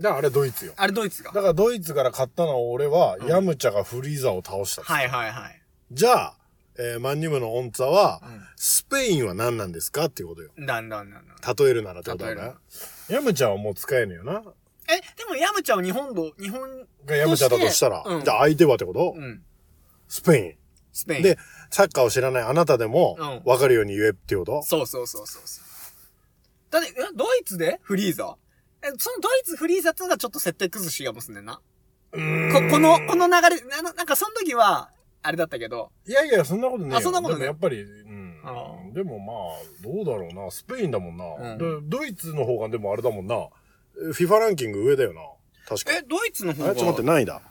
[0.00, 0.74] だからあれドイツよ。
[0.76, 1.30] あれドイツが。
[1.30, 4.82] だからドイツから買ったのは俺は、うんヤムチャがフリーザを倒した。
[4.82, 5.62] はいはいはい。
[5.92, 6.36] じゃあ、
[6.76, 10.50] えーマンニムのオンツァは、うスペインは何なんですかっていうことよ。
[10.58, 10.66] ん。
[10.66, 11.56] だんだんだんだん。
[11.56, 12.54] 例えるならってことだ例えね。
[13.10, 14.42] ヤムチャはもう使えねえよな。
[14.88, 16.60] え、でもヤムチャを日本ど、日本、
[17.06, 18.02] がヤムチャだとしたら。
[18.04, 19.42] うんじゃあ相手はってこと、うん。
[20.08, 20.54] スペイン。
[20.92, 21.22] スペイン。
[21.22, 21.38] で、
[21.70, 25.64] サッカーを知らないあなたでもうん、分かるように言えっていうこと、そうそうそうそうそう。
[26.70, 27.78] だって、えドイツで？
[27.82, 28.36] フリーザ？
[28.82, 31.54] え、そのドイツフリーザってのがちょっと設定崩しがもすんねんな。
[31.54, 31.56] ん
[32.52, 34.90] こ、この、この流れ、な、なんかその時は、
[35.22, 36.96] あれだったけど、いやいや、そんなことねえよ。
[36.98, 38.74] あそんなことねでもやっぱり、うんあ。
[38.94, 39.36] でもまあ、
[39.82, 40.50] どうだろうな。
[40.50, 41.24] スペインだもんな。
[41.52, 43.34] うんでドイツの方がでもあれだもんな。
[43.34, 45.20] え FIFA ランキング上だよな。
[45.68, 45.92] 確か。
[45.92, 47.42] え、ドイツの方が、あちょっと待って、何位だ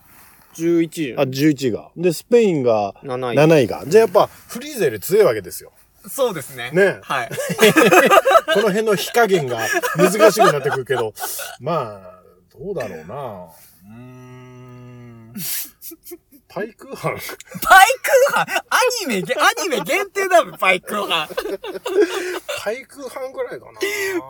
[0.60, 1.89] 11あ、11位が。
[1.95, 3.38] で、スペインが7位。
[3.38, 3.84] 7位が。
[3.88, 5.72] じゃあやっぱ、フリーザより強いわけですよ。
[6.08, 6.72] そうですね。
[6.72, 7.30] ねはい。
[8.54, 9.60] この辺の火加減が
[9.98, 11.13] 難しくなってくるけど、
[11.60, 12.19] まあ、
[12.58, 13.48] どうだろうな。
[13.86, 15.34] うーん。
[16.48, 17.12] パイクーハン。
[17.12, 18.45] パイクーハン？
[18.45, 21.28] アニメげ、アニメ限定だもん、パイクーハン。
[22.63, 23.80] パイクーハンぐらいかな。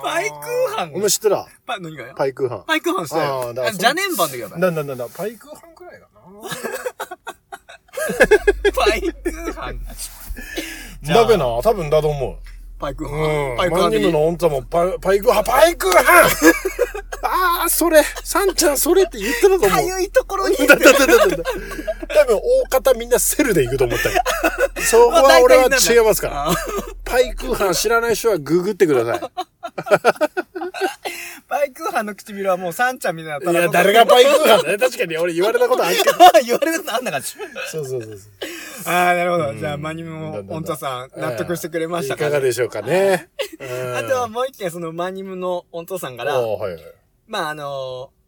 [0.04, 0.94] パイクーハン？
[0.96, 1.48] お前知ってた？
[1.66, 2.14] パ、何がよ？
[2.18, 2.64] パイクーハン。
[2.66, 3.54] パイクーハンしたあよ。
[3.54, 4.60] ーだからそあ邪念版でやばい。
[4.60, 6.09] なんだなんだ、パイクーハンぐらいか
[8.76, 9.80] パイクーハン。
[11.06, 12.38] だべな、多分だと思う。
[12.80, 13.54] パイクーうハン。
[13.56, 13.58] ん。
[13.58, 16.30] パイクーハンマンニムのオンタもパイパイクーハン、パイクーハン
[17.22, 19.70] ああ、それ、サンちゃんそれって言ってたと思う。
[19.70, 20.56] かゆいところに。
[20.56, 21.44] だだだだだだ。
[22.08, 24.22] 多分大方みんなセルで行くと思ったよ。
[24.90, 26.52] そこは俺は違いますから。
[27.04, 29.32] パイクーハン知らない人はググってくださ
[31.48, 33.46] パイクーハンの唇はもうサンちゃんみたいい。
[33.46, 34.78] ないや、誰がパイクーハンだね。
[34.78, 36.18] 確かに俺言われたことあるけど。
[36.46, 37.28] 言われたことあんな感じ。
[37.72, 38.30] そうそうそうそ
[38.90, 38.92] う。
[38.94, 39.50] ああ、なるほど。
[39.50, 43.30] うんじゃあ、マニムもオンタさん、納得してくれましたいかかがでしょうかね。
[43.96, 46.36] あとはもう一件、そのマニムのオンタさんから。
[47.28, 48.20] まあ、あのー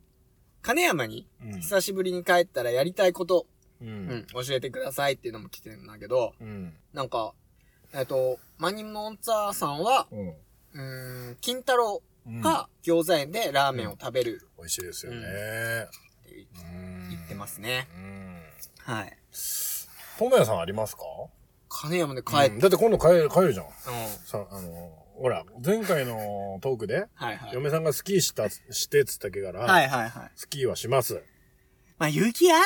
[0.62, 3.48] 金山に、うん久しぶりに帰ったらやりたいこと、
[3.82, 3.86] う。
[3.86, 6.74] うんん、教えてくださいっていうのも来てるんだけど、うん。
[6.94, 7.34] なんか、
[7.94, 11.32] えっと、マニムのオンタさんは、うん。
[11.32, 15.20] ん、金太郎うんが餃子園でラーメンを食べる美味しいですよね。
[15.20, 17.88] ってうん言ってますね。
[17.96, 18.42] うん。
[18.84, 19.18] はい。
[20.18, 21.04] ともやさんありますか？
[21.68, 23.66] 金山で帰って、うんだって今度帰る、帰るじゃん。
[23.66, 23.72] うん。
[24.26, 27.54] さ、あの、ほら、前回のトークで、はいはい。
[27.54, 30.32] 嫁さんがスキーした、してっつったけから、はいはいはい。
[30.36, 31.24] スキーはします。
[31.98, 32.66] まあ、雪あ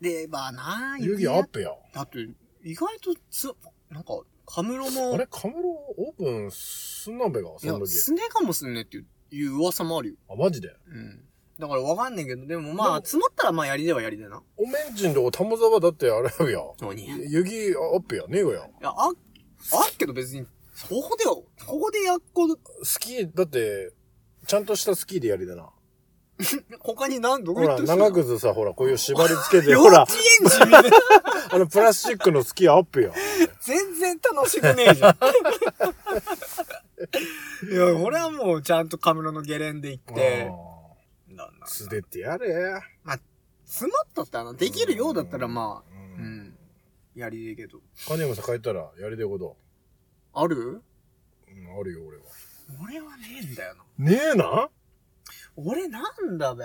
[0.00, 1.70] ればな遊戯アップや。
[1.92, 2.26] だって、
[2.62, 3.52] 意外とつ、
[3.90, 5.26] なんか、カムロも、あれ？
[5.30, 7.92] カメラオープンすんなんべが、いやその、時。
[7.92, 10.14] スネかもすんねっていういう噂もあるよ。
[10.28, 10.68] あ、マジで？
[10.68, 11.24] うん。
[11.58, 14.42] だからわかんねえけど、でもまあ、積もったらまあやりではやりでな。
[14.56, 16.60] おめんちんとこ、玉沢だってあれやや。
[16.80, 18.68] 何いや、雪アップや、ねえごや。
[18.82, 19.14] あ、あっ
[19.96, 22.48] けど別に、そこでよ、ここでやっこ、
[22.82, 23.92] スキー、だって、
[24.46, 25.70] ちゃんとしたスキーでやりだな。
[26.80, 30.96] 他に何どこほら、長靴さ、ほら、こういう縛り付けて、 ほら幼稚、園児みたいな。
[31.52, 33.12] あの、プラスチックのスキーアップや。
[33.60, 35.16] 全然楽しくねえじゃん。
[37.70, 42.80] いや、俺はもうちゃんとカムロのゲレンで行って、あなんだー素手ってやれ。
[43.64, 46.20] 積もったってあの、できるようだったらまあ、う。
[46.20, 46.58] うんん、
[47.14, 47.78] やりでいいけど。
[48.06, 49.56] 金山さん帰ったら、やりでこと。
[50.34, 50.56] ある？
[50.56, 52.24] うん、あるよ、俺は。
[52.82, 54.10] 俺はねえんだよな。
[54.10, 54.68] ねえな？
[55.56, 56.64] 俺なんだべ。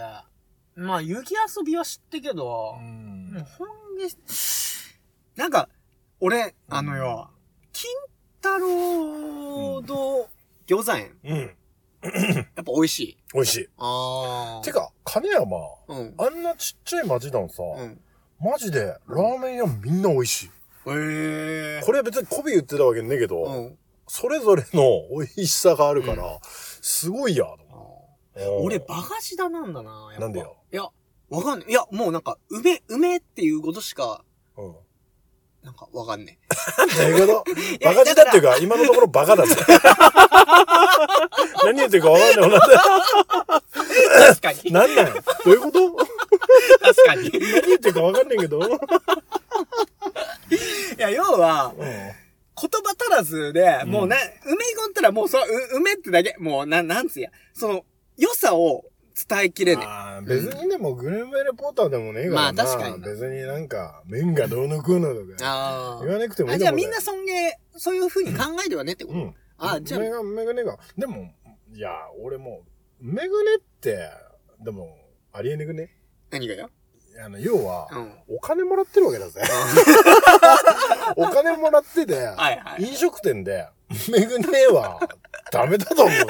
[0.75, 4.17] まあ、雪遊びは知ってけど、んもう本気、
[5.36, 5.69] なんか、
[6.19, 7.30] 俺、あのよ、
[7.73, 7.89] 金
[8.41, 10.28] 太郎の
[10.67, 11.38] 餃子園、うん。
[12.02, 13.17] やっぱ美味しい。
[13.34, 13.69] 美味しい。
[13.78, 15.58] あて、か、金山、
[15.89, 16.15] うん。
[16.17, 18.02] あんなちっちゃい町なのさ、うん。
[18.39, 20.52] マジで、ラーメン屋みんな美味しい。
[20.88, 23.78] ええこれは別に媚び言ってたわけねえけど、うん。
[24.08, 27.45] それぞれの美味しさがあるから、すごいや。
[27.45, 27.69] うん
[28.62, 30.58] 俺、バカシだなんだな、やっぱなんでよ？
[30.71, 30.84] いや、
[31.30, 31.69] わかんない。
[31.69, 34.23] いや、もうなんか、梅、梅っていうことしか、
[34.58, 34.75] うん。
[35.63, 36.39] なんか、わかんね
[36.97, 39.56] どういうことバカ舌っていうか、今のところバカだぜ。
[41.65, 44.28] 何言ってるかわかんないもんなんえ。
[44.30, 44.71] 確かに。
[44.71, 44.88] だ。
[44.88, 45.13] なんなん？
[45.13, 45.95] どういうこと？
[45.97, 47.28] 確かに。
[47.28, 48.60] い何言ってるかわかんないけど。
[48.60, 48.69] うん。
[50.97, 51.86] や、要は、言
[52.56, 55.41] 葉足らずで、もうな、梅言ったらもうそう、
[55.73, 57.84] う梅ってだけ、もう、な、なんつうや、その、
[58.20, 58.84] 良さを
[59.30, 62.54] 伝えきれねああ、別にでもグルメレポーターでもねえからな。
[62.54, 65.36] まあ確かにな別になんか、麺がどうのこうのとか。
[65.42, 66.56] あ言わなくてもいあ。
[66.56, 69.36] いじゃあみんな尊敬、そういう風に考えてはねってこと、うん。
[69.58, 70.78] あじゃあメガ、メガネが。
[70.98, 71.34] でも、
[71.74, 72.62] いや、俺も
[73.02, 74.10] う、メガネって、
[74.64, 74.98] でも、
[75.32, 75.90] ありえねくね？
[76.32, 76.70] 何がよ？
[77.22, 78.14] あの、要は、うん。
[78.36, 79.42] お金もらってるわけだぜ。
[81.18, 82.30] お金もらってて。
[82.80, 83.68] 飲食店で、
[84.12, 85.00] メグネは、
[85.52, 86.26] ダメだと思うよ。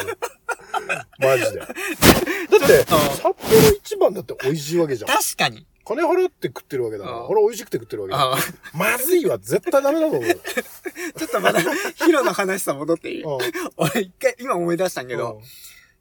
[1.19, 1.59] マジで。
[1.61, 3.35] だって、札幌
[3.77, 5.09] 一番だって美味しいわけじゃん。
[5.09, 5.65] 確かに。
[5.85, 7.17] 金払って食ってるわけだから。
[7.17, 8.21] うん俺美味しくて食ってるわけだ。
[8.21, 8.37] あ
[8.77, 10.27] まずいは絶対ダメだと思う。
[10.29, 10.35] よ。
[11.17, 13.23] ちょっとまだ、ヒロの話さ戻っていい？
[13.23, 13.37] うん。
[13.77, 15.41] 俺一回、今思い出したんけど、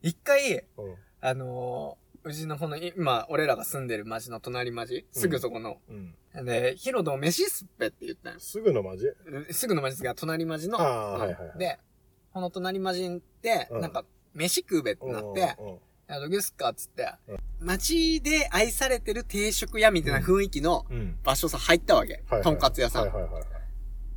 [0.03, 0.95] 一回、うん。
[1.21, 5.93] あのー、うちのこの、今、俺らが住んでる町の隣町、すぐそこの、う
[6.43, 6.45] ん。
[6.45, 8.41] で、ヒロの飯すっぺって言ったんよ。
[8.41, 9.07] すぐのマジ
[9.53, 10.79] すぐの町ですが、隣町の、
[11.57, 11.79] で、
[12.35, 13.81] この隣町で、うん。
[13.81, 15.57] なんか、飯食うべってなって、
[16.11, 17.09] あどこですかっつって、
[17.61, 21.19] 街で愛されてる定食屋みたいな雰囲気のうん。
[21.23, 22.23] 場所さ入ったわけ。
[22.43, 23.13] とんかつ屋さん。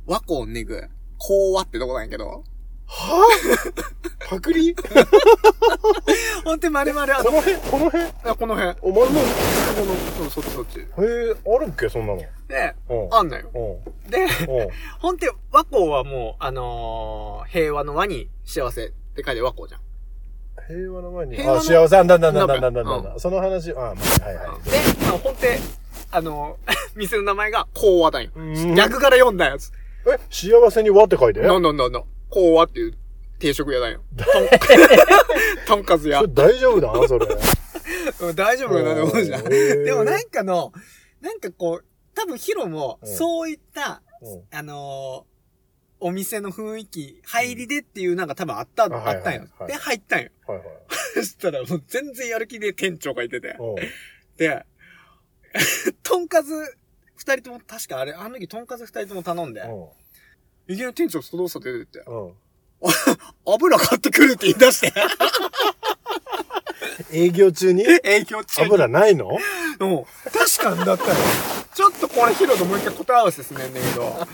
[0.06, 2.44] 和光ねぐ、こうわってとこなんやけど、
[2.86, 4.82] はぁパクリこ
[6.44, 7.56] ほんと丸々あの、の辺？
[7.62, 8.04] この辺？
[8.24, 8.76] あこの辺。
[8.82, 10.80] お前も、この、そそっちそっち。
[10.80, 10.86] へえ、
[11.46, 12.18] あるっけそんなの？
[12.18, 12.26] で、
[12.90, 13.08] うん。
[13.14, 13.50] あんのよ。
[13.54, 14.10] うん。
[14.10, 14.28] で、うん。
[14.98, 19.80] ほんと和光はもう、あのー平和の和に幸せって書いて和光じゃん。
[20.68, 21.36] 平和の前に。
[21.36, 21.96] 平和のあ、幸せ。
[21.96, 23.14] あんだんだんだんだんだんだんだ。
[23.18, 24.70] その話、あ、まあ、はいはい。
[24.70, 25.58] で、まあ、ほんて、
[26.10, 28.30] あのー 店の名前が、こうわだんよ。
[28.36, 29.72] うん逆から読んだやつ。
[30.06, 31.40] え、幸せに和って書いて？
[31.40, 32.04] なんなんなんなん。
[32.28, 32.94] こうわっていう
[33.38, 34.02] 定食屋だよ。
[34.16, 34.26] とん
[35.66, 36.32] とんかつ屋それ。
[36.32, 36.92] 大丈夫だ？
[36.92, 37.26] な、それ。
[38.20, 39.44] うん大丈夫かなと思うじゃん。
[39.44, 40.72] でもなんかの、
[41.20, 45.31] なんかこう、多分ヒロも、うんそういった、うんあのー
[46.04, 49.46] お店の雰囲気、入りでっていうなんか多分あった、あったんよ。
[49.58, 50.30] はいで、入ったんよ。
[50.46, 50.66] はいはい。
[51.14, 53.56] そしたらもう全然やる気で店長がいてて。
[53.58, 53.74] うん。
[54.36, 54.66] で、
[56.02, 56.48] とんかつ、
[57.16, 59.62] 二人とも、確かあれ、あの時とんかつ二人とも頼んで、
[60.66, 62.04] いきなり店長外さ出てって。
[63.46, 64.92] 油買ってくるって言い出して、
[67.12, 67.84] 営業中に？
[68.02, 68.66] 営業中に。
[68.66, 69.38] 油ないの？
[69.78, 70.04] うん。
[70.32, 71.14] 確かにだったよ。
[71.74, 74.26] ちょっとこれヒロともう一回答え合わせすんねんだけど。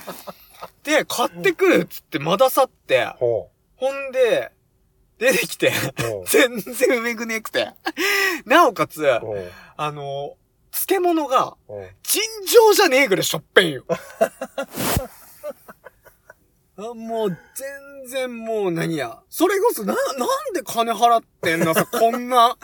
[0.84, 4.52] で、買ってくるっつってまだ去って、ほほんで、
[5.18, 5.72] 出てきて。
[6.26, 7.72] 全然うめくねくて。
[8.44, 9.20] なおかつ、うん
[9.76, 10.36] あの、
[10.72, 13.84] 漬物が、うん尋常じゃねえぐらいしょっぺんよ。
[16.76, 19.20] あもう、全然もう何や。
[19.28, 20.00] それこそ、な、な
[20.50, 22.56] んで金払ってんのさ、 こんな、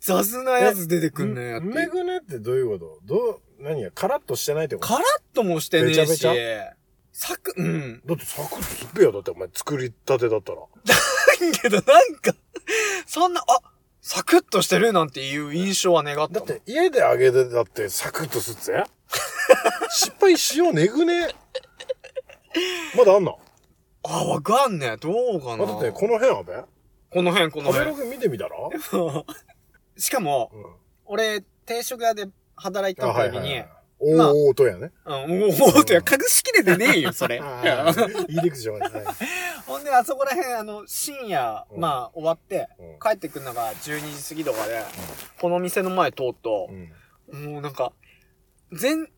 [0.00, 1.66] 雑なやつ出てくんのよって。
[1.66, 3.14] めぐねってどういうこと？
[3.14, 4.88] どう、何や、カラッとしてないってこと？
[4.88, 6.76] カラッともしてねえし、べちゃべサ
[7.36, 8.02] ク、うん。
[8.06, 9.12] だってサクッとすっぺよ。
[9.12, 10.58] だってお前作りたてだったら。
[10.58, 10.94] だ
[11.62, 12.32] けどなんか、
[13.06, 13.60] そんな、あ、
[14.00, 18.84] サクッとしてるなんていう印象は願っただって家で揚げてだってサクッとすっぜ。
[19.90, 21.34] 失敗しようねぐね。
[22.96, 23.38] まだあんの？
[24.04, 24.96] あ、わかんねえ。
[24.96, 25.64] どうかな。
[25.64, 26.64] あだってこの辺あべ？
[27.10, 28.08] この辺、この食べロ辺。
[28.10, 28.56] グ見てみたら？
[29.98, 30.64] しかも、うん。
[31.06, 32.26] 俺、定食屋で
[32.56, 33.68] 働いた時に、はいはいはい。
[34.00, 34.92] おまあーおーとやね。
[35.04, 37.40] うん、もう、もう、てか隠しきれてねえよ、それ。
[37.42, 38.74] あー言いにくいじゃん。
[38.76, 38.90] は い
[39.66, 44.82] ほんで、あそこら辺、あの、深夜、うんまあ、終わって、うん帰ってくるのが12時過ぎとかで、
[45.40, 46.68] この店の前通っと
[47.28, 47.52] う、ん。
[47.52, 47.92] もうなんか、
[48.72, 49.08] 全、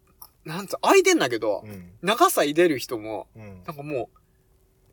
[0.45, 1.93] なんつう、空いてんだけどう、ん。
[2.03, 3.63] 長さ入れる人も、うん。
[3.67, 4.21] なんかもう、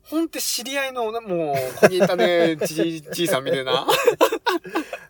[0.02, 3.86] ほんと知り合いの、もう、小たね、 じ、じいさんみたいな。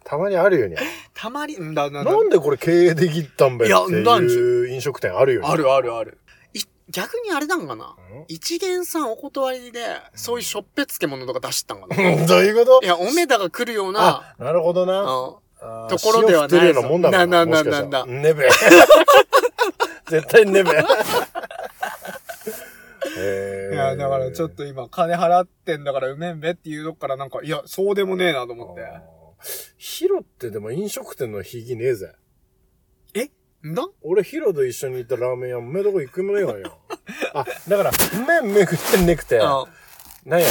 [0.02, 0.76] たまにあるよね。
[1.14, 5.48] たまり、んだ、な、ななんでこれ経営できったんべっていやなんでしいう飲食店あるよね。
[5.48, 6.18] あるあるある。
[6.54, 6.60] い、
[6.90, 7.96] 逆にあれなんかな？
[8.12, 8.24] うん？
[8.28, 9.80] 一元さんお断りで、
[10.14, 11.96] そういうしょっぺ漬物とか出したんかな？
[12.26, 12.84] どういうこと？
[12.84, 15.00] いや、おめだが来るような、あ、なるほどな。
[15.02, 18.48] うんあーところではない塩振ってるようなもんだからななもしかしたらなななねべ。
[20.08, 20.70] 絶対ねべ。
[23.18, 28.82] へーいや、だからちょっと今金払ってんだからうめんべっていうとこからなんか、いや、そうでもねえなと思って。
[28.82, 29.00] あー
[29.76, 32.12] ヒロってでも飲食店のひぎねえぜ。
[33.66, 36.78] んだ俺ヒロと一緒に行ったラーメン屋、めどこ行くもねえわよ。
[37.34, 37.90] あ、だから、
[38.42, 39.40] 麺めくってねくて、う
[40.24, 40.46] なんや、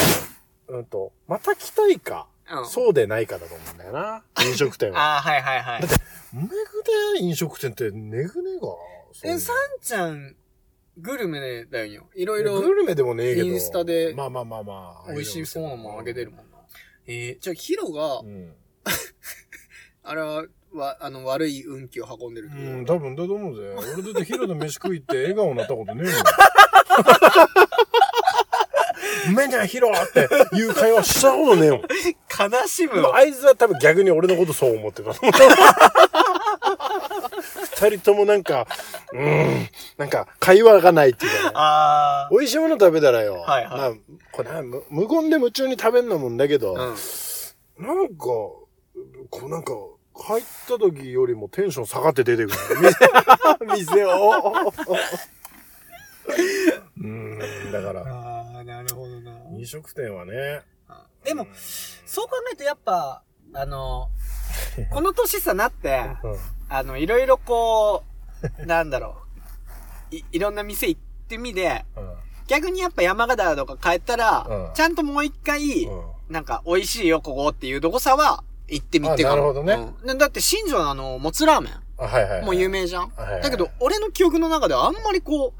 [0.67, 2.57] うんと、また来たいか、ん。
[2.59, 2.67] うん。
[2.67, 4.23] そうでないかだと思うんだよな。
[4.43, 4.99] 飲食店は。
[5.15, 5.87] ああ、はいはいはいだ。
[6.33, 6.47] めぐ
[7.15, 8.67] で飲食店ってねぐねえか
[9.27, 10.35] なえ、さんちゃん、
[10.97, 12.09] グルメだよ。
[12.15, 13.47] いろいろグルメでもねえけど。
[13.47, 15.11] インスタでまあまあまあまあ。
[15.13, 16.57] 美味しそうなもんあげてるもんな。
[17.05, 18.53] えー、じゃあヒロがう、ん。
[20.03, 23.75] あれは、わあの、悪い運気を運んでるうん、多分だと思うぜ。
[23.93, 26.13] 俺だってヒロと飯食いって笑顔になったことねえもん。
[29.29, 31.81] うめえじゃん、ヒロっていう会話したことねえもん。
[31.81, 35.13] 悲しむでもあいつは多分逆に俺のことそう思ってた。
[37.77, 38.67] 二人ともなんか、
[39.13, 41.51] うーん、なんか会話がないっていうかね。
[41.55, 43.35] あ美味しいもの食べたらよ。
[43.35, 43.91] はいはいまあ、
[44.31, 46.87] これな無無言で夢中に食べんのもんだけど、あ。
[46.87, 47.85] うん。
[47.85, 48.67] なんか、こ
[49.43, 49.73] うなんか、
[50.19, 52.57] 入った時よりもテンション下がって出てくる。
[53.67, 54.73] 店 店を。
[56.99, 57.39] うん、
[57.71, 59.31] だから、ああ、なるほどな。
[59.57, 60.61] 飲食店はね。
[61.23, 61.47] でも、
[62.05, 63.21] そう考えるとやっぱ、
[63.53, 64.09] あの、
[64.91, 66.35] この年さなって、うん、
[66.69, 68.03] あの、いろいろこ
[68.61, 69.17] う、なんだろ
[70.11, 70.15] う。
[70.15, 72.15] い、いろんな店行ってみて、うん、
[72.47, 76.03] 逆にやっぱ山形とか帰ったら、うんちゃんともう一回、うん。
[76.29, 82.45] なんか、美味しいよ、ここっていうどこさは、行ってみてあかもなるほどねうんでだって、新庄のあの、もつラーメン、あ、はいはい、はい。
[82.45, 83.09] もう有名じゃん。
[83.15, 85.53] はいはいだけど、俺の記憶の中ではあんまりこ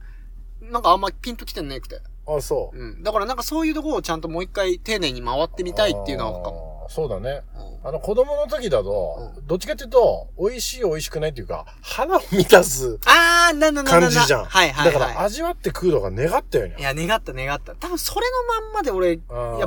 [0.62, 2.02] う、なんかあんまりピンときてねくて。
[2.28, 2.78] あ、そう。
[2.78, 3.04] うん。
[3.04, 6.86] だからなんかそういうところをちゃんともう一回丁寧に回ってみたいっていうのはかも。
[6.88, 7.42] あそうだね。
[7.56, 14.02] うんあの、子供の時だと、どっちかっていうと、美味しい美味しくないっていうか、腹を満たすあー、なんだなな。
[14.02, 14.46] 感じじゃん。
[14.46, 14.94] はいはいはい。
[14.94, 16.76] だから、味わって食うのが願ったよね。
[16.78, 17.76] いや、願った願った。
[17.76, 19.20] 多分それのまんまで俺、やっ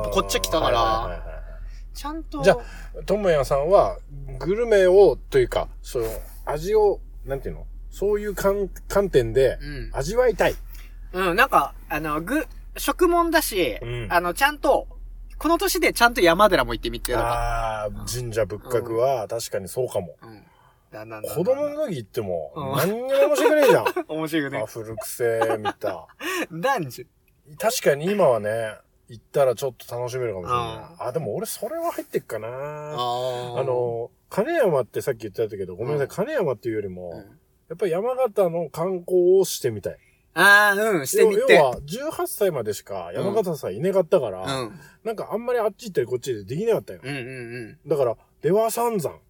[0.02, 1.29] ぱこっち来たからはいはいはいはい
[1.94, 2.42] ちゃんと。
[2.42, 2.56] じゃ
[3.06, 3.98] ともやさんは、
[4.38, 6.06] グルメを、というか、その、
[6.46, 7.66] 味を、なんていうの？
[7.90, 9.90] そういう観観点で、うん。
[9.92, 10.54] 味わいたい。
[11.12, 14.86] うん、なんか、あの、ぐ、食問だし、うんあの、ちゃんと、
[15.38, 17.14] この年でちゃんと山寺も行ってみて。
[17.16, 20.16] ああ、神社仏閣は確かにそうかも。
[20.22, 20.44] うん。
[20.92, 23.84] だんだんだんだん子供の時行っても、うん何にも面白くねえじゃん。
[24.08, 24.66] 面白いねあ、。
[24.66, 26.06] 古くせ見た。
[26.52, 27.04] 男女。
[27.58, 28.76] 確かに今はね、
[29.10, 31.04] 行ったらちょっと楽しめるかもしれない。
[31.04, 32.48] うあ、でも俺それは入ってっかな。
[32.48, 39.96] ああの、金山ってさっき言ってたけど、ごめんなさい、金山っていうよりも、うんやっぱり山形の観光をしてみたい。
[40.34, 41.40] あー、うん、してみて。
[41.40, 44.72] 要要は、18歳までしか山形さんいなかったから、うん。
[45.04, 47.00] なんかあんまりあっち行ったりこっちでできなかったよ。
[47.04, 47.88] うんうんうん。
[47.88, 49.20] だから、出羽三山。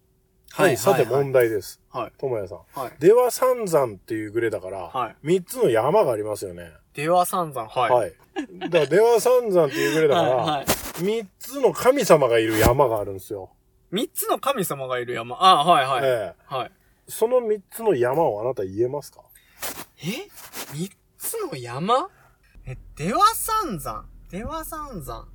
[0.53, 1.81] ははいい、さて問題です。
[1.91, 2.11] はい。
[2.17, 2.59] ともやさん。
[2.73, 2.91] はい。
[2.99, 6.71] 出羽三山っていうグレだから、はい三つの山がありますよね。
[6.93, 7.67] 出羽三山。
[7.67, 7.91] はい。
[7.91, 8.13] はい。
[8.59, 10.65] だから、出羽三山っていうグレだから。
[11.01, 13.51] 三つの神様がいる山があるんですよ。
[13.91, 15.37] 三つの神様がいる山？
[15.41, 16.01] あはいはい。
[16.03, 16.71] えはい。
[16.71, 19.21] えその三つの山をあなた言えますか？
[20.03, 20.27] え？
[20.73, 22.09] 三つの山？
[22.65, 24.05] え、出羽三山？
[24.29, 25.27] 出羽三山。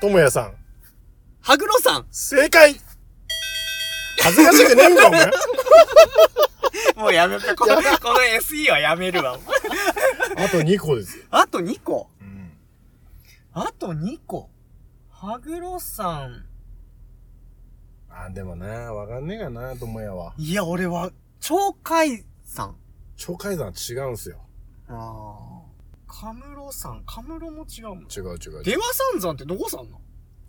[0.00, 0.54] ともやさん、
[1.42, 2.06] 羽黒山。
[2.10, 2.74] 正解
[4.22, 5.30] 恥ずかしくねえんか、お前。
[6.96, 7.84] もうやめて、この、この
[8.40, 9.38] SE はやめるわ。
[10.36, 11.24] あと2個ですよ。
[11.30, 12.08] あと2個？
[12.20, 12.52] うん。
[13.52, 14.50] あと2個？
[15.10, 16.44] 羽黒山。
[18.10, 20.34] あ、でもな、わかんねえかな、ともやは。
[20.36, 22.74] いや、俺は、鳥海山。
[23.16, 24.38] 鳥海山は違うんすよ。
[24.88, 25.60] ああ。
[26.06, 27.02] カムロ山。
[27.06, 27.98] カムロも違うもん。
[28.00, 28.62] 違う違う違う。
[28.64, 30.00] 出羽三山ってどこ山なの？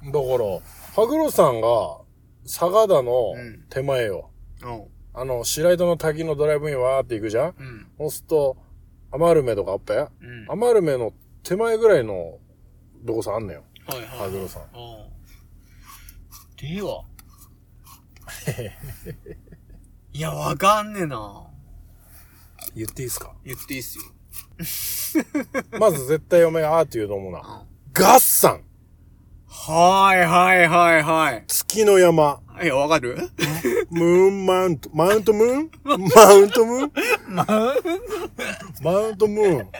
[0.06, 0.60] だから、
[0.96, 2.02] 羽黒山が、
[2.44, 4.30] 佐賀田のうん手前よ。
[4.64, 4.84] うん。
[5.14, 7.88] あの、白糸の滝のドライブインわーって行くじゃんうん。
[7.98, 8.58] そうすると、
[9.12, 10.46] アマルメとかあっぺうん。
[10.50, 12.40] アマルメの手前ぐらいの、
[13.04, 13.64] どこさんあんのよ。
[13.88, 14.08] はいはい。
[14.08, 14.64] 羽黒山。
[14.64, 14.72] うん。
[16.76, 17.04] では。
[20.14, 21.48] いや、わかんねえな。
[22.76, 23.34] 言っていいですか？
[23.44, 24.04] 言っていいっすよ。
[25.80, 27.40] まず絶対お前あーって言うと思うな。
[27.40, 28.64] うんガッサン
[29.54, 31.44] はいはいはいはい。
[31.46, 32.40] 月の山。
[32.64, 33.18] いや、わかる？
[33.92, 35.72] ムーンマウント、マウントムーン？
[36.16, 36.92] マウントムーン？
[37.28, 37.76] まあ、
[38.82, 39.72] マウントムーン。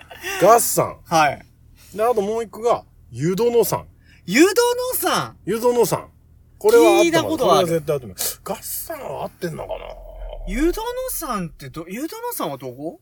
[0.42, 0.98] ガッサン。
[1.06, 1.46] はい。
[1.96, 3.86] で、あともう一個が、ユドノ山。
[4.26, 4.54] 湯殿
[4.96, 5.36] 山。
[5.46, 6.10] ユドノ山。
[6.60, 8.08] これは聞いたことあるこれは絶対合って。
[8.44, 9.86] ガッサンは合ってんのかな？
[10.48, 13.00] 湯殿山ってど、湯殿山はどこ？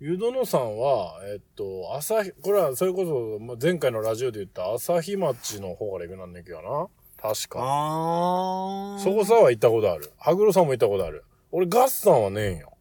[0.00, 6.86] ユドノ山は、えっと、朝日、これはそれこそ、ま前回のラジオで言った朝日町の方から行くなんだけどな。
[7.20, 7.58] 確か。
[7.60, 9.02] あー。
[9.02, 10.12] そこさは行ったことある。
[10.16, 11.24] 羽黒山も行ったことある。
[11.50, 12.72] 俺ガッサンはねえんよ。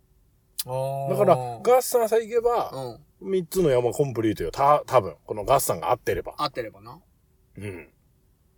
[0.67, 1.10] あー。
[1.10, 2.69] だから、ガッサンさえ行けば、
[3.19, 3.32] うん。
[3.32, 4.51] 三つの山コンプリートよ。
[4.51, 6.36] た、多分このガッサンが合ってれば。
[6.38, 6.99] 合ってればな。
[7.58, 7.89] うん。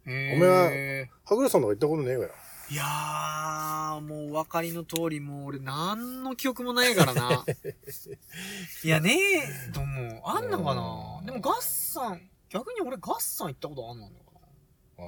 [0.05, 2.31] おめえ羽黒山とか行ったことねえわよ。
[2.71, 7.43] いやー、もうお分かりの通り、もう俺何の記憶もないからな。
[8.83, 9.17] いやね
[9.69, 10.21] え、と思う。
[10.23, 14.13] あんのかなうんでもガッサン、逆に俺ガッサン行ったことあんのか
[14.99, 15.01] あ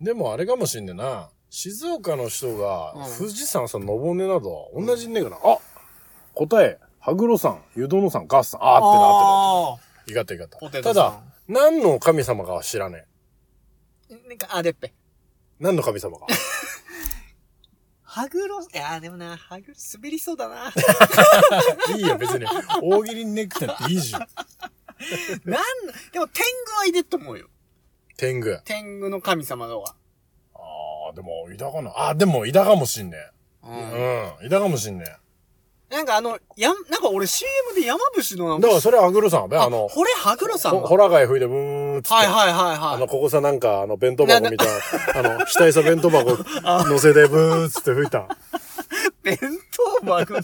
[0.00, 1.30] ーでもあれかもしんねえな。
[1.50, 5.36] 静岡の人がうん富士山さ、登んねえなど、同じねえかな。
[5.42, 5.58] あ
[6.34, 8.60] 答え、羽黒山、湯殿山、ガッサン。
[8.62, 10.12] あーってなあってる。
[10.12, 10.82] いかったいかった。
[10.82, 13.06] ただ、何の神様かは知らね
[14.10, 14.14] え。
[14.14, 14.28] ー。
[14.28, 14.94] なんか、あ、でっぺ。
[15.60, 16.26] 何の神様か。
[18.02, 20.72] ハグロ、いやーでもな、ハグロ滑りそうだな。
[21.96, 22.46] いいよ、別に。
[22.82, 24.20] 大喜利にねくたっていいじゃん。
[25.44, 25.62] なん、
[26.12, 27.48] でも天狗はいでっと思うよ。
[28.16, 28.60] 天狗。
[28.64, 29.94] 天狗の神様のが。
[30.54, 30.58] あ
[31.10, 31.92] あ、でも、いたかな。
[31.94, 33.30] あ、でも、いたかもしんね。
[33.62, 33.68] う
[34.42, 35.04] ん、いたかもしんね
[35.90, 38.58] なんかあの、やん、なんか俺 CM で山伏のなえ。
[38.58, 39.48] んか、だから、それは羽黒山。
[39.58, 42.14] ああの、これハグロさんほがホラ貝吹いてブーンっつって。
[42.14, 42.94] はいはいはいはい。
[42.94, 46.30] あの、ここさ、なんか、あの、弁当箱みたいな、あの、額さ弁当箱
[46.88, 48.28] 乗せてブーンっつって吹いた。
[49.24, 49.36] 弁
[50.00, 50.40] 当箱の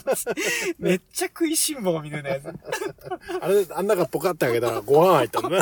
[0.79, 2.47] めっちゃ食いしん坊みたいなやつ。
[3.41, 5.59] あれ、あん中ポカって開けたらご飯入ったのね。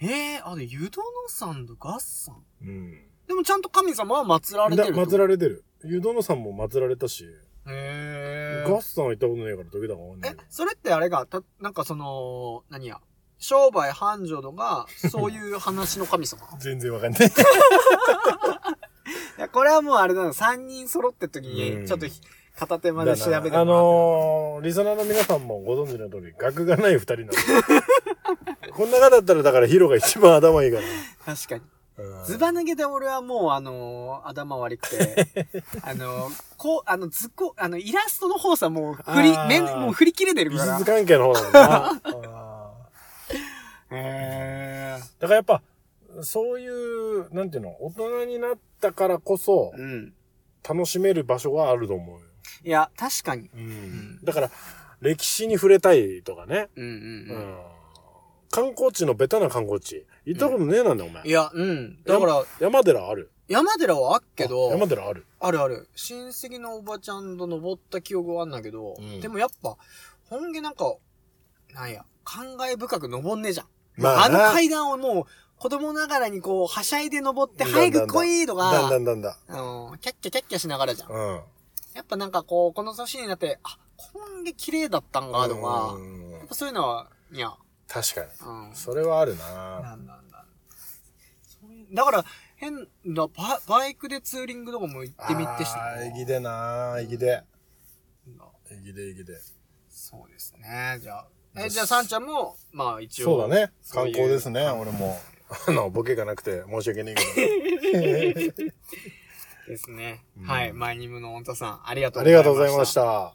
[0.00, 2.42] え えー、あれ、湯殿山とガッサン？
[2.62, 3.11] うん。
[3.32, 3.36] うん。
[3.36, 4.94] でもちゃんと神様は祀られてだる。
[4.94, 5.64] 祀られてる。
[5.84, 7.26] 湯殿さんも祀られたし、
[7.66, 13.00] へガッサンは行ったことねえから時だかわかんないけど。、えそれってあれが、た、なんかその、何や、
[13.38, 16.42] 商売繁盛度が、そういう話の神様？
[16.60, 17.20] 全然わかんない。
[17.26, 17.30] い
[19.40, 22.20] や、これはもうあれなの、三人揃ってる時うんに、ちょっとひ
[22.56, 23.56] 片手まで調べてもらって。
[23.56, 27.36] あのー、リスナーの皆さんもご存知の通り、学がない二人なんで。
[28.70, 30.84] ここの中だったらだからヒロが一番頭いいから。
[31.34, 31.62] 確かに。
[32.02, 35.26] うんズバ抜けで俺はもうあのー頭悪くて、
[35.82, 40.78] あのーこう、あの、図工、あの、イラストの方さ、もう振り面、もう振り切れてる美から。
[40.78, 42.00] 術関係の方だな。
[42.04, 42.72] あ
[43.90, 45.62] へーだからやっぱ、
[46.22, 50.14] そういう、なんていうの、大人になったからこそー。、うん。
[50.68, 52.26] 楽しめる場所があると思うよ。
[52.64, 53.50] いや、確かに。
[53.52, 54.20] うん。
[54.22, 54.50] だから、
[55.00, 56.68] 歴史に触れたいとかね。
[56.76, 57.40] うんうんううん。
[57.54, 57.58] ん。
[58.50, 60.06] 観光地のベタな観光地。
[60.24, 61.30] 行ったことねえなんだよ、お前い。
[61.30, 62.02] や、うん。
[62.04, 63.30] だから、山寺ある？
[63.48, 65.26] 山寺はあっけど、山寺ある？
[65.40, 65.88] あるある。
[65.96, 69.76] 親戚のおばちゃんと登った記憶はあんだけど、うんでもやっぱ、
[70.30, 70.94] 本気なんか、
[71.74, 73.66] なんや、感慨深く登んねえじゃん。
[73.96, 75.24] まあなあの階段をもう、
[75.56, 81.10] 子供ながらにこう、はしゃいで登って、早く来いとだんだか、んだんだあの、キャッキャキャッキャしながらじゃん。
[81.10, 81.14] ん。
[81.14, 81.40] うん。
[81.94, 87.52] やっぱなんかこう、この年になって、あ、こんげ綺麗だったんかとかう、んやっぱそういうのは、いや、
[87.92, 88.28] 確かに。
[88.68, 88.74] うん。
[88.74, 90.46] それはあるななんなんだ。
[91.92, 92.24] だから、
[92.56, 97.42] 変なバ、バイクでツーリングとかも行ってみてしたあー、いぎでないぎで。
[98.70, 99.34] いぎでいぎで。
[99.90, 100.98] そうですね。
[101.02, 101.28] じゃあ。
[101.56, 103.24] え、じゃあ、さんちゃんも、まあ一応。
[103.24, 103.72] そうだね。
[103.90, 105.18] 観光ですね、俺も。
[105.68, 107.24] あの、ボケがなくて申し訳ないけ
[108.56, 108.72] ど。
[109.68, 110.24] ですね。
[110.38, 110.72] うんはい。
[110.72, 112.94] マイニムの太田さん、ありがとうありがとうございまし。
[112.94, 113.34] た。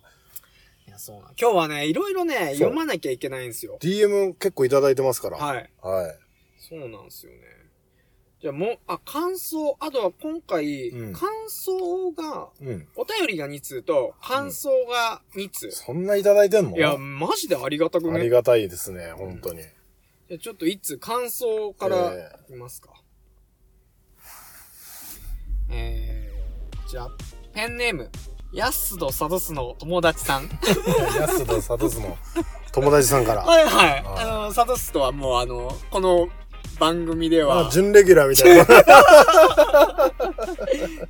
[0.98, 1.32] そうな。
[1.39, 3.78] 今日はね、いろいろね、読まなきゃいけないんですよ。
[3.82, 5.38] DM 結構いただいてますから。
[5.38, 5.70] はい。
[5.82, 6.16] はい。
[6.60, 7.39] そうなんですよね。
[8.39, 12.88] じゃあもう、あ、感想、あとは今回、うん感想が、うん。
[12.95, 15.72] お便りが2通と、感想が2通。
[15.72, 16.78] そんないただいてんの？
[16.78, 18.20] いや、マジでありがたくね。
[18.20, 19.62] ありがたいですね、本当に。
[19.62, 22.89] じゃあちょっと1通、感想からえいきますか。
[25.72, 27.10] えー、じゃあ、
[27.54, 28.10] ペンネーム、
[28.54, 30.50] ヤスドサドスの友達さん。
[31.20, 32.18] 安田サトスの
[32.72, 33.41] 友達さんから。
[33.41, 34.04] はいはい。
[34.06, 36.30] ああの、サドスとはもうあの、この
[36.80, 38.66] 番組ではあ、、準レギュラーみたいな。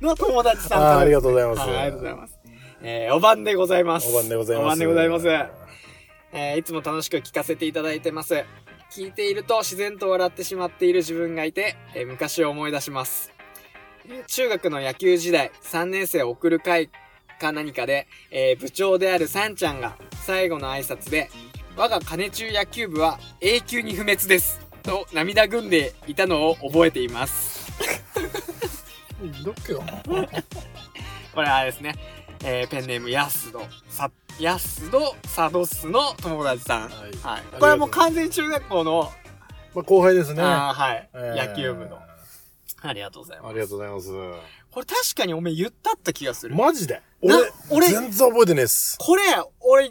[0.00, 1.58] の友達さんああ、ありががとうございます。
[1.60, 2.38] はい、ありがとうございます。
[2.82, 4.08] えー、お晩でございます。
[4.10, 4.64] お晩でございます。
[4.64, 5.28] お晩でございます。
[6.32, 8.44] えーいつも楽しく聞かせていただいてます。
[8.92, 13.32] 聞いていると自然と笑ってしまっている自分がいて、えー昔を思い出します。
[14.08, 16.90] えー中学の野球時代、3年生を送る会
[17.38, 21.30] か何かで、えー部長であるサンちゃんが最後の挨拶で、
[21.76, 24.60] 我が金中野球部は永久に不滅です。
[24.82, 27.72] と涙ぐんでいたのを覚えています。
[29.44, 29.82] どっけよ。
[31.34, 31.94] これはですね。
[32.44, 36.82] えーペンネームヤスド、さ、ヤスドサドスの友達さん。
[36.82, 36.90] はい
[37.22, 37.42] はい。
[37.58, 39.12] これはもう完全に中学校の、
[39.74, 40.42] まあ、後輩ですね。
[40.42, 41.98] はい、えー野球部の。
[42.80, 43.50] ありがとうございます。
[43.50, 44.08] ありがとうございます。
[44.70, 46.54] これ確かにおめえ言ったった気がする。
[46.54, 47.02] マジで？
[47.22, 48.96] な俺、俺全然覚えてねえっす。
[48.98, 49.22] これ、
[49.60, 49.90] 俺、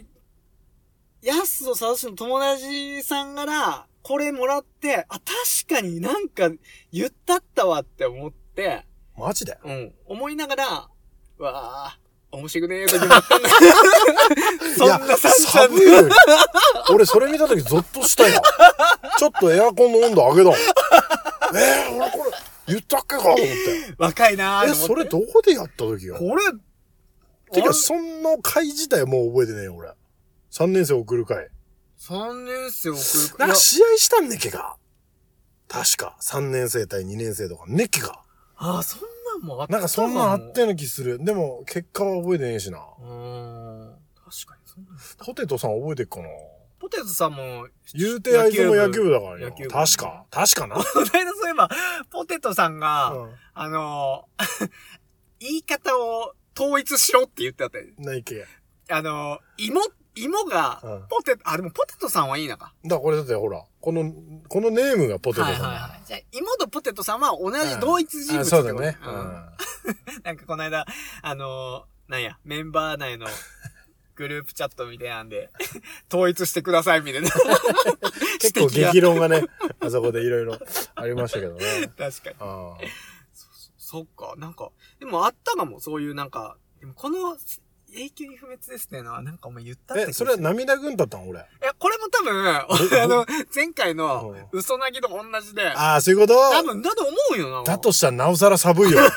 [1.22, 6.50] ヤスドサドスの友達さんから、これもらって、あ、確かになんか
[6.92, 8.86] 言ったったわって思って、
[9.16, 9.58] マジで？
[9.64, 10.88] うん、思いながら、
[11.38, 11.98] うわあ
[12.30, 13.48] 面白くねえ時もあったんだ。
[14.76, 16.08] そんなさ寒いよ。
[16.90, 18.40] 俺それ見た時ゾッとしたよ。
[19.18, 20.58] ちょっとエアコンの温度上げたもん。
[21.56, 22.30] えー、俺これ、
[22.68, 23.94] 言ったっけかと思って。
[23.98, 26.16] 若いなーえ、それどこでやった時よ？
[26.16, 26.42] これ、
[27.52, 29.90] てか、そんな会自体もう覚えてねえよ、俺。
[30.50, 31.48] 3年生送る会。
[31.98, 32.98] 3年生送
[33.34, 34.76] るなんか試合したんねっけか？
[35.68, 36.16] 確か。
[36.22, 38.24] 3年生対2年生とか、ねっけか。
[38.56, 39.00] ああ、そん
[39.40, 41.22] なんもあったなんかそんなんあったような気する。
[41.22, 42.78] でも、結果は覚えてねえしな。
[42.78, 43.98] うーん。
[44.24, 44.98] 確かにそんなん。
[45.26, 46.28] ポテトさん覚えてっかな？
[46.78, 49.64] ポテトさんも、言うてあいつも野球部だからよ野球。
[49.64, 50.26] 部確か。
[50.30, 50.76] 確かな。
[50.76, 51.68] この間そういえば、
[52.10, 54.70] ポテトさんが、うんあのー
[55.40, 58.44] 言い方を統一しろって言ってあったよないけ。
[58.90, 59.80] あのー芋、
[60.16, 62.74] 芋がうん、ポテト、あ、でもポテトさんはいいのか。
[62.84, 64.12] だからこれだってほら、この、
[64.48, 66.00] このネームがポテトさんだ。
[66.02, 66.06] い。
[66.06, 68.62] じゃあ、芋とポテトさんは同じうん同一人物あってこと？
[68.68, 68.98] そうだね。
[69.04, 69.48] うんうん
[70.24, 70.84] なんかこの間、
[71.22, 73.26] あのーなんや、メンバー内の
[74.18, 75.48] グループチャットみたいなんで、
[76.12, 77.30] 統一してくださいみたいな。
[78.40, 79.44] 結構激論がね、
[79.80, 80.58] あそこでいろいろ
[80.96, 81.88] ありましたけどね。
[81.96, 82.36] 確かに。
[82.40, 82.78] ああ
[83.78, 87.38] そっか、なんか、でもあったかも、そういうなんか、でもこの、
[87.94, 91.38] 永久に不滅ですっていうのはなんかお前言ったっえ、それは涙ぐんだったん俺？
[91.40, 92.66] いや、これも多分、あ
[93.06, 96.34] の、前回の嘘なぎと同じで、ああ、そういうこと？
[96.50, 97.62] 多分、だと思うよな。
[97.64, 98.98] だとしたらなおさら寒いよ。
[99.00, 99.10] だ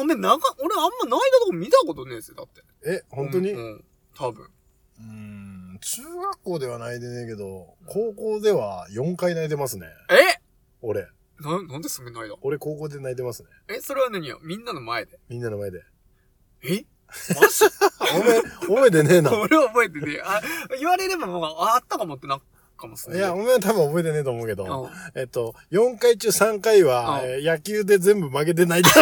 [0.00, 2.62] お前、なんか、俺あんま泣いたとこ見たことねえですよ、だって。
[2.84, 3.52] え、本当に？
[3.52, 3.84] うん、うん
[4.16, 4.44] 多分。
[4.44, 9.86] うーん、中学校では泣いてねえけど、高校では4回泣いてますね。
[10.10, 10.40] え？
[10.82, 11.06] 俺。
[11.40, 12.36] な、なんですぐ泣いた？
[12.42, 13.48] 俺高校で泣いてますね。
[13.68, 14.40] え、それは何よ？
[14.42, 15.18] みんなの前で？
[15.28, 15.82] みんなの前で。
[16.64, 16.84] え？
[17.40, 17.64] マジ？
[18.20, 19.30] おめえ、覚えてねえな。
[19.38, 20.20] 俺は覚えてねえ。
[20.22, 20.40] あ、
[20.78, 22.40] 言われればもう、ああったかもってな、
[22.76, 23.20] かもしれない。
[23.20, 24.90] いや、お前は多分覚えてねえと思うけど、うん
[25.20, 28.82] えっと、4回中3回は、うんえー野球で全部負けてない。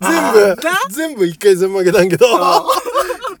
[0.00, 0.56] 全部
[0.90, 2.64] 全部1回全部負けたんけど、あ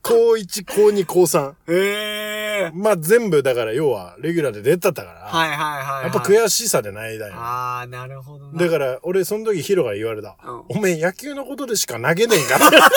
[0.02, 1.52] 高1、高2、高3。
[1.68, 2.70] へえ。
[2.74, 6.02] まあ全部だから要はレギュラーで出たったから、はいはいはい、はい。
[6.04, 7.34] やっぱ悔しさでないだよ。
[7.36, 8.58] ああ、なるほどな。
[8.58, 10.36] だから俺その時ヒロが言われた。
[10.44, 12.78] うんおめえ野球のことでしか投げねえんかって。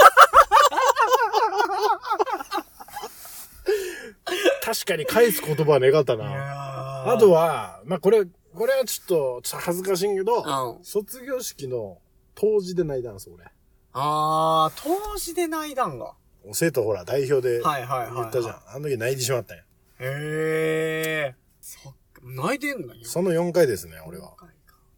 [4.64, 6.24] 確かに返す言葉は願ったな。
[6.26, 10.44] ーあとは、まあこれ、これはちょっとちょっと恥ずかしいんけど、
[10.78, 11.98] うん卒業式の
[12.42, 13.46] 当時で泣いたんです、俺。
[13.46, 13.52] あ
[13.94, 16.14] あ、当時で泣いたんが。
[16.54, 18.16] 生徒ほら代表ではいはいはい、はい。
[18.16, 18.56] 言ったじゃん。
[18.66, 19.64] あの時泣いてしまったんや。
[19.64, 19.66] へ
[20.00, 21.36] え。
[21.62, 23.06] そっか、泣いてんのよ。
[23.06, 24.34] その4回ですね、俺は。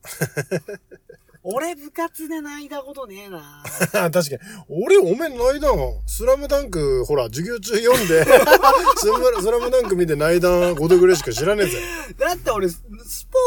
[1.46, 3.64] 俺部活で泣いたことねえな。
[3.92, 4.40] 確かに。
[4.70, 8.24] 俺、おめえ泣いたのスラムダンク、ほら、授業中読んで、
[8.96, 11.82] スラムスラムダンク見て泣いたことぐらいしか知らねえぜ。
[12.18, 12.80] だって俺、ス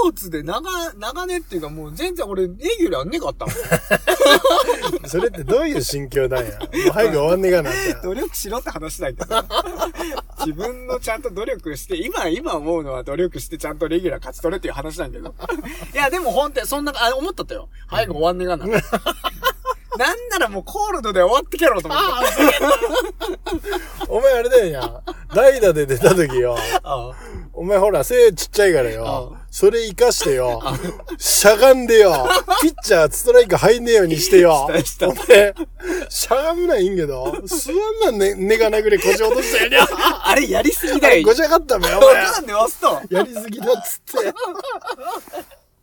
[0.02, 0.68] ポーツで長、
[0.98, 3.54] 長年っていうかもう全然俺レギュラーねかったもん。
[5.08, 6.58] それってどういう心境なんや。
[6.58, 7.94] もう早く終わんねえかなって。
[8.02, 9.44] 努力しろって話だけど。
[10.40, 15.34] 自分のちゃんと努力して、今、今思うのは努力してちゃんとレギュラー勝ち取れっていう話なんだけど。
[15.94, 17.68] いや、でも本当にそんな、あ、思ったったよ。
[17.86, 18.66] 早く終わんねえかな。
[19.96, 22.06] なんならもうコールドで終わってけろと思って。
[24.08, 25.00] お前あれだよや。
[25.34, 26.56] 代打で出た時よ。
[26.82, 27.12] あ
[27.54, 29.38] お前ほら、背ちっちゃいからよう。
[29.50, 30.62] それ活かしてよ。
[31.16, 32.28] しゃがんでよ。
[32.60, 34.66] ピッチャーストライク入んねえようにしてよ。
[34.66, 34.82] お前、
[36.10, 39.86] しゃがむないいんけど、座んなんね、根がなぐれ腰落としたよにゃ。
[40.28, 41.24] あれやりすぎだよ。
[41.24, 42.14] ごちゃかったべよ、お前。
[42.24, 43.00] なんで押すと。
[43.08, 44.34] やりすぎだっつって。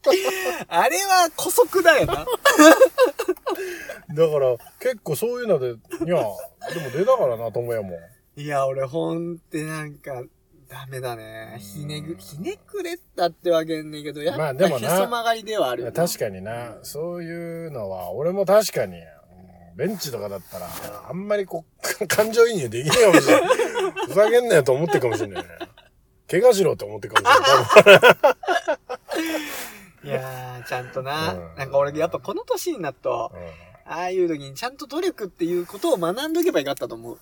[0.67, 2.15] あれは古速だよな。
[2.15, 2.35] だか
[4.39, 6.37] ら、結構そういうので、いや、でも
[6.91, 7.97] 出たからな、ともやも。
[8.35, 10.23] いや、俺ほんってなんか、
[10.67, 11.59] ダメだね。
[11.59, 15.93] ひねぐ、ひねくれたってわけんねんけど、やっぱまあでもなへそ曲がりではあるよな。
[15.93, 19.03] 確かにな、そういうのは、俺も確かに、うん
[19.75, 20.67] ベンチとかだったら、
[21.09, 21.65] あんまりこ
[22.01, 23.49] う、 感情移入できねえかもしれない。
[24.07, 25.49] ふざけんなよと思ってるかもしれないね。
[26.29, 28.01] 怪我しろって思ってるかもしれない
[30.73, 31.33] ちゃんとな。
[31.33, 33.31] うんなんか俺やっぱこの年になると、
[33.85, 37.13] ああいう時にちゃんと努力っていうことを学んどけばよかったと思う。
[37.13, 37.19] うん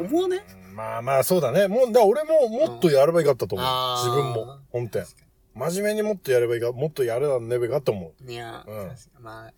[0.00, 0.44] 思うね。
[0.74, 1.68] まあまあ、そうだね。
[1.68, 3.96] もう、だ俺ももっとやればいいかったと思う。
[4.04, 4.58] 自分も。
[4.70, 5.06] 本当に
[5.54, 8.30] 真面目にもっとやればいいか、もっとやればねばいいかと思う。
[8.30, 8.90] いや、うん
[9.20, 9.52] まあ、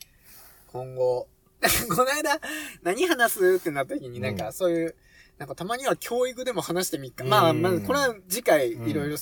[0.70, 1.26] 今後、
[1.90, 2.40] この間、
[2.84, 3.56] 何話す？
[3.56, 4.94] ってなった時になんかそういう、
[5.38, 7.24] なんかたまには教育でも話してみっか。
[7.24, 9.16] うんまあ、まあ、これは次回うんいろいろ、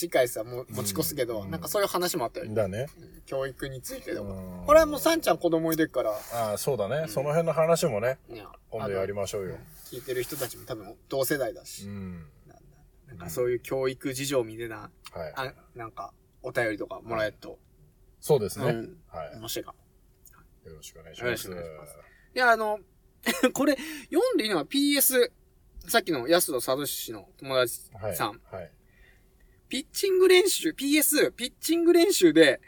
[0.00, 2.46] 次回さ、もう持ち越すけど、うんなんかそういう話もあったよ。
[2.54, 2.86] だね。
[2.98, 4.60] うん教育についてでも。
[4.60, 7.06] うんこれはもうさんちゃん子供いるから、ああ、そうだね。
[7.08, 8.18] その辺の話もね、
[8.70, 9.56] 今度やりましょうよ。
[9.90, 12.24] 聞いてる人たちも多分同世代だし、うん。
[13.08, 15.32] なんかそういう教育事情みたいな、はい。
[15.36, 17.58] あ、なんかお便りとかもらえると、
[18.20, 18.66] そうですね。
[18.66, 19.36] うんはい。
[19.38, 19.72] 面白いか
[20.64, 20.70] も。
[20.70, 21.24] よろしくお願いします。
[21.26, 21.96] よろしくお願いします
[22.34, 22.78] いや、あの、
[23.52, 23.76] これ、
[24.10, 25.30] 読んでいいのは PS、
[25.88, 28.16] さっきの安戸聡氏の友達はい。
[28.16, 28.70] さん、はい。
[29.70, 32.60] ピッチング練習、PS、ピッチング練習で、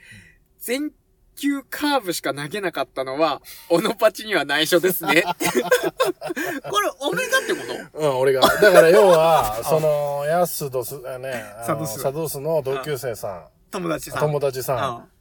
[0.60, 0.92] 全
[1.34, 5.24] 球カーブしか投げなかったのは、オノパチには内緒ですね。
[6.70, 7.60] これ、オメガってこ
[7.92, 7.98] と？
[7.98, 8.40] うん、俺が。
[8.42, 14.20] だから要は、 その、ヤスドス、あね、サドスサドスの同級生さ友達ん、さん。
[14.20, 14.74] 友達さ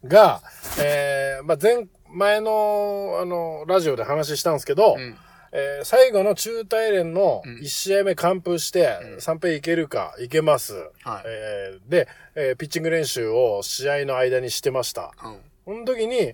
[0.04, 0.44] んが、
[0.78, 5.18] えー、まあ、前、前の、あの、ラジオで話したんですけど、うん。
[5.52, 10.74] えー最後の中大連のうん1試合目完封して、うん3ペいけるか、いけます。
[11.04, 11.24] はい。
[11.26, 15.12] えーで、えーピッチング練習を試合の間にしてました。
[15.24, 15.38] うん。
[15.66, 16.34] その時に、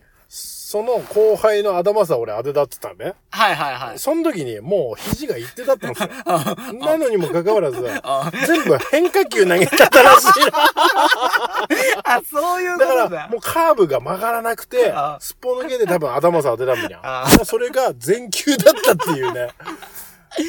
[0.69, 3.13] その後輩の頭さ俺当てたってたんね。
[3.31, 3.99] はいはいはい。
[3.99, 6.09] その時にもう肘がいってたったんですよ。
[6.27, 10.27] あなのにもかかわらず、あ、全部変化球投げちゃったらしい
[12.03, 12.79] あそういうの。
[12.79, 13.03] ことだ。
[13.05, 16.99] だから、もうカーブが曲がらなくてあ、すっぽ抜けで多分頭さ当てたんだよ。
[17.01, 19.47] あもうそれが全球だったっていうね。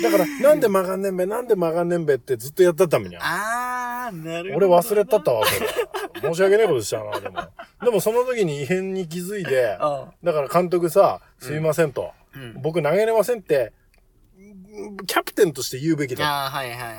[0.03, 3.19] だから、なんで曲がんねんべ、なんで曲がんねんべってずっとやったったんや。
[3.23, 4.67] あー、なるほど。
[4.69, 5.69] 俺忘れたったわ、それ。
[6.21, 7.41] 申し訳ないことしたな、でも。
[7.85, 12.13] でもその時に異変に気づいて、あ だから監督さ、すいませんと。
[12.35, 12.61] うん。
[12.63, 13.73] 僕投げれませんって、
[15.07, 16.47] キャプテンとして言うべきだ。
[16.47, 16.97] あー、はいはいはいはい。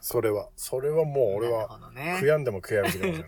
[0.00, 0.48] それは。
[0.56, 2.26] それはもう俺なるは、ほどね悔。
[2.26, 3.24] やんでも悔やみてください。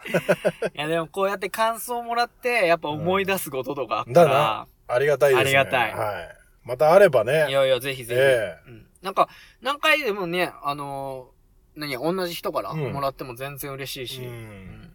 [0.74, 4.66] いやでもこうやって感想もらって、やっぱ思い出すこととかあったらだな、。
[4.88, 5.58] ありがたいですね。
[5.58, 6.39] ありがたいはい。
[6.70, 7.32] またあればいね。
[7.50, 8.20] やいや、ぜひぜひ。
[8.20, 8.86] えうん。
[9.02, 9.28] なんか、
[9.60, 14.22] 何回でもね、あのー、何、同じ人からうんもらっても全然嬉しいし。
[14.24, 14.92] ううんん。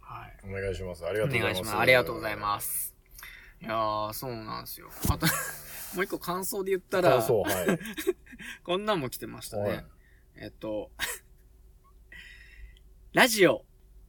[0.00, 0.36] はい。
[0.46, 1.02] お願いします。
[1.06, 1.52] ありがおとうございます。
[1.52, 1.76] 願いします。
[1.78, 2.60] ありがとうございま。
[2.60, 2.94] す。
[3.62, 4.90] いやー、そうなんですよ。
[5.08, 5.26] あと、
[5.96, 7.78] もう一個感想で言ったら、感想、はい。
[8.62, 9.84] こんなんも来てましたはいね。
[10.36, 10.90] えっと、
[13.14, 13.64] ラジオ、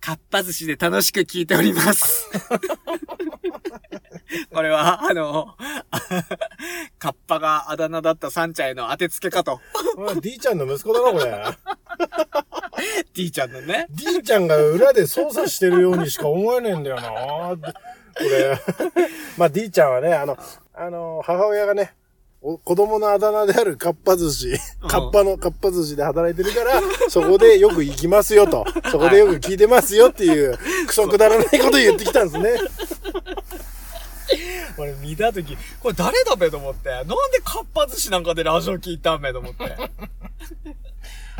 [0.05, 2.29] かっぱ寿司で楽しく聞いております。
[4.53, 5.55] これは、あの、
[6.99, 9.59] カッパがあだ名だったサンちゃんへの当てつけかと。
[10.21, 11.43] D ちゃんの息子だな、これ。
[13.15, 13.87] D ちゃんのね。
[13.89, 17.57] D ちゃんが裏で操作してるようにしか思えねえんだよな。
[17.57, 17.63] こ
[18.19, 18.61] れ。
[19.37, 20.37] まあ D ちゃんはね、あの、
[20.75, 22.04] あの、母親がね、お
[22.63, 26.79] 子供のあだ名であるかっぱ寿司、かっぱのかっぱ寿司で働いてるから、
[27.09, 32.51] そこでよく行きますよと、そこでよく聞いてますよっていう、 クソくだらないこと言ってきたんですね。
[34.77, 36.89] 俺見たとき、これ誰だべと思って。
[36.89, 39.75] なんでかっぱ寿司なんかでラジオ聞いたんべと思って。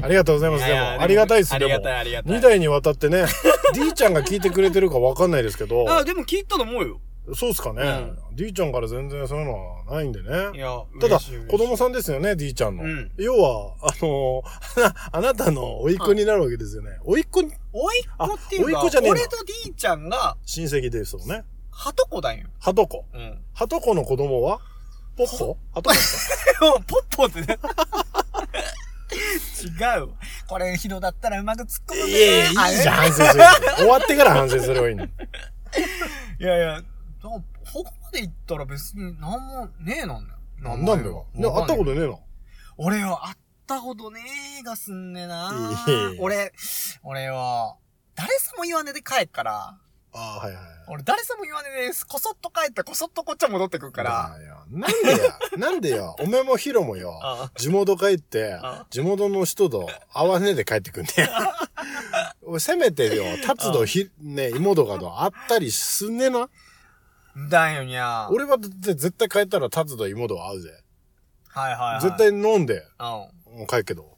[0.01, 0.65] ありがとうございます。
[0.65, 3.25] でも、いやいやありがたいですありがたいありがたい2代にわたってね、
[3.73, 6.99] D ちゃんが聞いてくれてるかわかんないですけど、あ、でも聞いたと思うよ。
[7.33, 9.53] そうっすかね、D ちゃんから全然そういうの
[9.87, 10.29] はないんでね。
[10.53, 11.19] いや、ただ
[11.49, 12.83] 子供さんですよね、D ちゃんの。
[12.83, 16.91] うん要は、あのー あなたの甥っ子になるわけですよね。
[17.03, 21.43] 甥っ子に、おいっ子っていうか、あ甥っ子じゃねえの俺と D ちゃんが、親戚ですよね。
[21.71, 22.47] はとこだよ。
[22.59, 23.05] はとこ。
[23.13, 23.37] うん。
[23.53, 24.59] はとこの子供は？
[25.17, 25.57] ポッポ？
[25.73, 26.73] はとこですか？
[26.87, 27.57] ポッポってね。
[29.63, 30.09] 違う。
[30.47, 32.11] これ、ヒロだったらうまく突っ込むね。
[32.11, 33.43] いやいや、いいじゃん、あ反省する。
[33.77, 35.05] 終わってから反省すればいいの。
[35.05, 35.09] い
[36.39, 36.81] やいや、
[37.25, 40.39] だからここまで言ったら別になんもねえなんだよ。
[40.59, 41.25] なんなんだよ。
[41.33, 42.19] ね、会ったことねえの？
[42.77, 44.21] 俺は会ったことね
[44.59, 45.51] えがすんねえな
[46.19, 46.53] 俺、
[47.03, 47.77] 俺は、
[48.15, 49.77] 誰さも言わねえで帰っから、
[50.13, 50.63] ああ、はいはい。
[50.87, 54.37] 俺誰さも言わねえで、こそっと帰ってこそっとこっちは戻ってくるから、
[54.69, 61.11] なんでや、 なんでよ、おめえもヒロもよ、あ地元帰ってあ、地元の人と会わねえで帰ってくんね
[62.43, 66.49] 俺 せめてよ、達度ひ、ね、妹がと会ったりすんねえな。
[67.49, 68.29] だよにゃ。
[68.31, 70.69] 俺はだって絶対帰ったら達度妹は会うぜ。
[71.49, 72.01] はいはいはい。
[72.01, 73.05] 絶対飲んで、うん。
[73.05, 73.29] も
[73.63, 74.17] う帰るけど。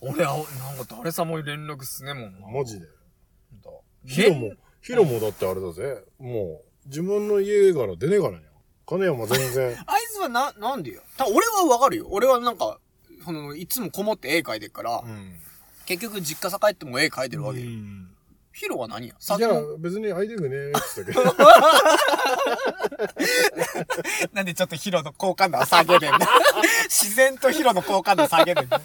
[0.00, 2.48] 俺は、なんか誰さも連絡すねえもんな。
[2.48, 2.86] マジで。
[2.86, 3.70] だ
[4.04, 6.04] ヒロも、ヒロもだってあれだぜ。
[6.18, 8.42] もう、自分の家から出ねえからね。
[8.84, 9.76] 金山全然。
[9.86, 11.02] あいつはな、なんでよ。
[11.16, 12.08] た俺はわかるよ。
[12.10, 12.78] 俺はなんか、
[13.24, 15.38] その、いつもこもって絵描いてるから、うん。
[15.86, 17.66] 結局実家さ帰っても絵描いてるわけよ。
[18.52, 19.14] ヒロは何や？
[19.18, 21.36] 酒じゃあも、別に会いたくねえって言ったけど。
[24.32, 26.18] なんでちょっとヒロの好感度は下げれんの
[26.88, 28.80] 自然とヒロの好感度下げれんの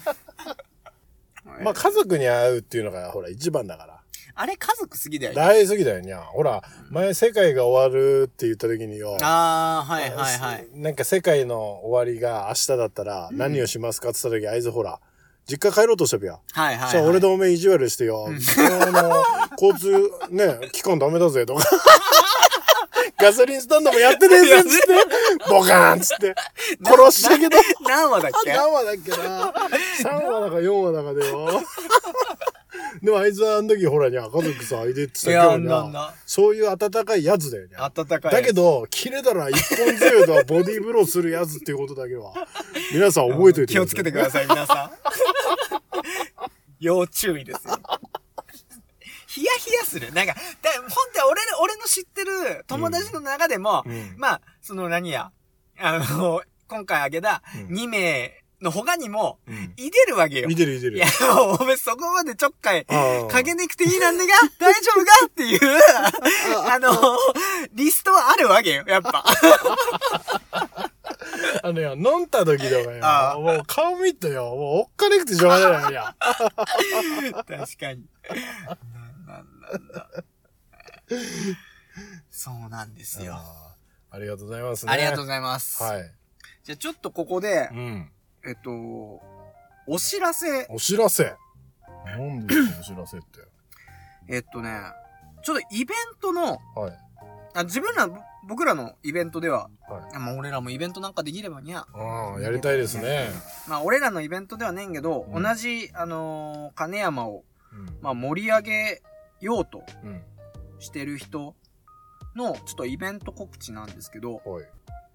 [1.62, 3.98] まあ家族に会うっていうのがほら一番だから。
[4.40, 5.36] あれ家族好きだよね。
[5.36, 6.20] 大好きだよにゃ。
[6.20, 9.18] ほら、前世界が終わるって言った時によ。
[9.20, 10.68] あー、はいはいはい。
[10.74, 15.00] なんか世界の終わりが明日だったら何をしますかって言った時、あいつほら、
[15.50, 16.38] 実家帰ろうとしたびや。
[16.52, 16.90] はいはい、はい。
[16.90, 18.26] じゃあ俺とおめえ意地悪してよ。
[18.28, 19.24] あの、
[19.60, 21.64] 交通、ね、期間ダメだぜとか。
[23.20, 24.94] ガソリンスタンドもやってねえぜっつって、
[25.48, 26.34] ボカーンっつって、
[26.84, 27.56] 殺したけど。
[27.88, 28.52] 何話だっけ？
[28.52, 31.62] 何話だっけな ?3 話だか4話だかでよ。
[33.02, 35.92] でもあいつはあの時ほらにゃ、家族さ、いでってたけど。
[36.26, 37.90] そういう温かいやつだよにゃ。
[37.94, 38.32] 暖かい。
[38.32, 42.32] だけ、ど、切れたら一本強いとはボディーブローするやつっていうことだけは、
[42.92, 44.90] 皆さん覚えておいて気をつけてください、皆さん。
[46.80, 47.80] 要注意ですよ。
[49.26, 50.12] ヒヤヒヤする。
[50.12, 55.30] なんか、だ本当は俺の、俺の知ってる友達の中でも、うんまあ、その何や、
[55.78, 60.48] あの、今回挙げたうん2名の他にも、うんいてるわけよ。
[60.48, 65.60] 見てる見てるいや。、もうお前そこまでちょっかい、かけなくていいなんでが 大丈夫かっていう、
[66.68, 66.90] あの、
[67.72, 69.24] リストはあるわけよ、やっぱ。
[71.62, 76.16] あのよ、飲んだ時とかよ、もう顔見てよ、もうおっかねくてしょうがないや。
[76.18, 78.04] 確かに。
[79.26, 80.08] なんなんだ。
[82.30, 83.38] そうなんですよ。
[84.10, 84.92] ありがとうございますね。
[84.92, 85.82] ありがとうございます。
[85.82, 86.12] はい。
[86.64, 88.10] じゃあちょっとここでう、ん。
[88.48, 88.70] えっと、
[89.86, 91.36] お知らせ、お知らせ。
[92.06, 93.26] なんでお知らせって。
[94.28, 94.80] えっとね、
[95.42, 96.98] ちょっとイベントの、はい。
[97.54, 98.08] あ自分ら、
[98.46, 100.18] 僕らのイベントでは、はい。
[100.18, 101.86] まあ俺らもイベントなんかできればにゃ。
[101.92, 103.28] ああ、やりたいですね。
[103.68, 107.98] まあ俺らのイベントではねんけど、うん同じ、あのー金山を、うん。
[108.00, 109.02] まあ盛り上げ
[109.40, 110.24] ようとうん。
[110.78, 111.54] してる人
[112.34, 114.64] の、ちょっとイベント告知なんですけど、はい。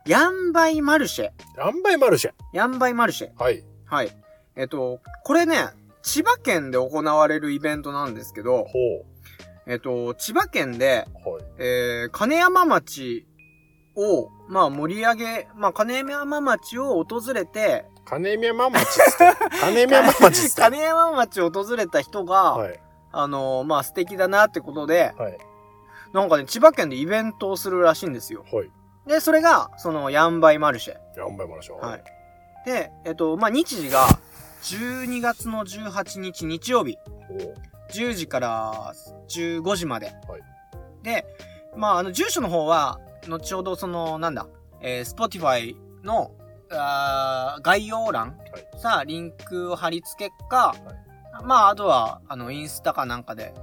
[0.06, 1.32] ヤンバイマルシェ。
[1.58, 2.34] ヤンバイマルシェ。
[2.52, 3.30] ヤンバイマルシェ。
[3.42, 3.64] はい。
[3.86, 4.12] はい。
[4.58, 5.70] えっと、これね、
[6.02, 9.06] 千葉県で行われるイベントなんですけど、ほ
[9.66, 11.30] えっと、千葉県で、う。
[11.30, 11.44] はい。
[11.58, 13.26] えー、金山町
[13.96, 18.86] を、まあ盛り上げ、まあ金山町を訪れて、金山町。
[19.62, 20.54] 金山町。
[20.54, 22.80] 金山町を訪れた人が、はい。
[23.14, 25.38] あのーまあ素敵だなってことで、はい。
[26.12, 28.44] なんかね、千葉県でイベントをするらしいんですよ。
[28.52, 28.70] はい。
[29.08, 30.98] で、それが、その、ヤンバイマルシェ。
[31.18, 31.76] ヤンバイマルシェ。
[31.76, 32.04] はい。
[32.66, 34.08] で、えっと、まあ、日時が、
[34.64, 36.98] 12月の18日日曜日、
[37.30, 37.54] おう
[37.92, 38.94] 10時から
[39.28, 40.08] 15時まで。
[40.28, 40.42] はい
[41.04, 41.26] で、
[41.76, 44.48] まあ、あの、住所の方は、後ほど、その、なんだ、
[44.82, 46.32] えー、Spotify の、
[46.72, 50.74] あー概要欄、はいさあ、リンクを貼り付けか、
[51.44, 53.54] まあ、あとは、あの、インスタかなんかで、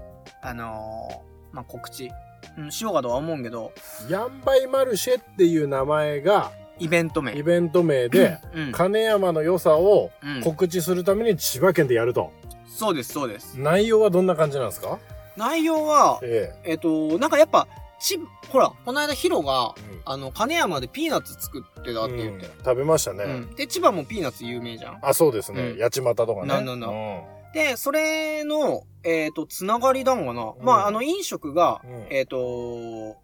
[0.42, 2.10] あのーまあ、告知、
[2.58, 3.72] うん、しようかとは思うんけど、
[4.08, 7.36] ヤンバイマルシェっていう名前がイベント名。
[7.36, 12.32] イベント名で、うん、金山の良さをうん告知するために千葉県でやると。
[12.66, 13.58] そうです、そうです。
[13.58, 14.98] 内容はどんな感じなんですか？
[15.36, 17.66] 内容は、ええっ、と、なんかやっぱ、
[18.00, 18.18] ち、
[18.48, 20.00] ほら、この間ヒロが、え。
[20.06, 22.46] あの、金山でピーナッツ作ってたって言って。
[22.46, 23.24] うん食べましたね。
[23.24, 23.54] うん。
[23.54, 24.98] で、千葉もピーナッツ有名じゃん。
[25.02, 25.62] あ、そうですね。
[25.62, 26.48] うん八街とかね。
[26.48, 27.20] なんなんだうん
[27.52, 30.54] で、それの、えっ、と、つながりだんがな。
[30.56, 33.16] うんまあ、あの、飲食が、うんえっ、と、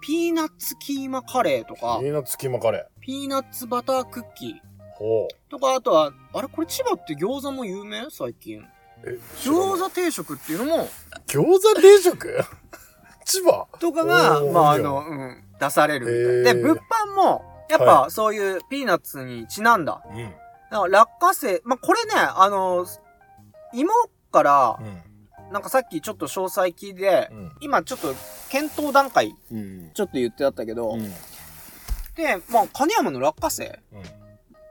[0.00, 4.54] ピーナッツキーマカレーとかピ、ーナッツキーマカレピーナッツバタークッキーー。
[4.94, 5.50] ほう。
[5.50, 8.06] とか、あとは、あれこれ千葉って餃子も有名？
[8.10, 8.64] 最近。
[9.04, 10.88] え、餃子定食っていうのも、
[11.26, 12.38] 餃子定食？
[13.24, 13.66] 千葉？
[13.78, 16.54] とかが、まあ、あの、うん、出されるみたい。
[16.54, 20.02] で、物販も、やっぱ、そういうピーナッツにちなんだ。
[20.10, 20.16] うん。
[20.70, 22.86] だから落花生、まあ、これね、あの、
[23.72, 23.90] 芋
[24.30, 24.78] から、
[25.52, 27.52] なんかさっきちょっと詳細聞いて、うん。
[27.60, 28.14] 今ちょっと
[28.50, 29.90] 検討段階、うん。
[29.92, 31.02] ちょっと言ってあったけど、うん。
[32.14, 33.80] で、まあ、金山の落花生、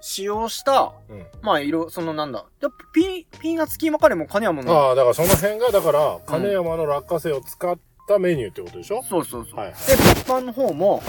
[0.02, 1.26] 使用した、うん。
[1.41, 7.78] まあ、色、そのなんだ、やっぱピー、ピーナッツキーマカレーも金山の、ああ、だからその辺が、だから、金山の落花生を使っ
[8.08, 9.04] たメニューってことでしょ？
[9.04, 9.60] そうそうそう。
[9.60, 9.74] はい。
[9.74, 11.04] で、物販の方も、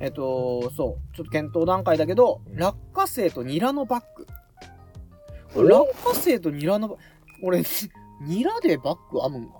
[0.00, 4.26] えっと、そう、ちょっと検討段階だけど、うん落花生とニラのバッグ。
[5.54, 7.02] お落花生とニラのバッグ、
[7.42, 7.62] 俺、
[8.22, 9.54] ニラでバッグ編むんか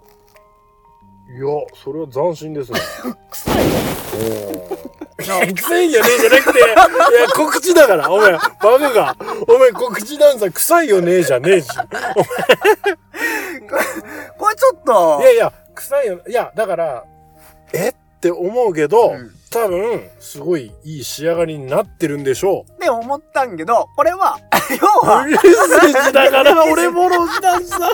[1.26, 1.46] いや、
[1.82, 2.80] それは斬新ですね。
[3.30, 3.78] 臭いよ。
[5.54, 6.76] 臭いんじゃねえじゃなくて、いや、
[7.34, 9.16] 告知だから、お前、バカが、
[9.48, 11.68] お前告知ダンサー臭いよねえじゃねえし。
[14.36, 16.20] これちょっと、いやいや、臭いよ。
[16.28, 17.04] いや、だから、
[17.72, 17.88] え？
[17.88, 24.38] って思うけど、うん多分、すごいいい仕上がりになってるんでしょって思ったんけど、これは、
[24.70, 25.06] 要う。
[25.08, 27.90] は、メッセージだから、 俺もロジダンサー。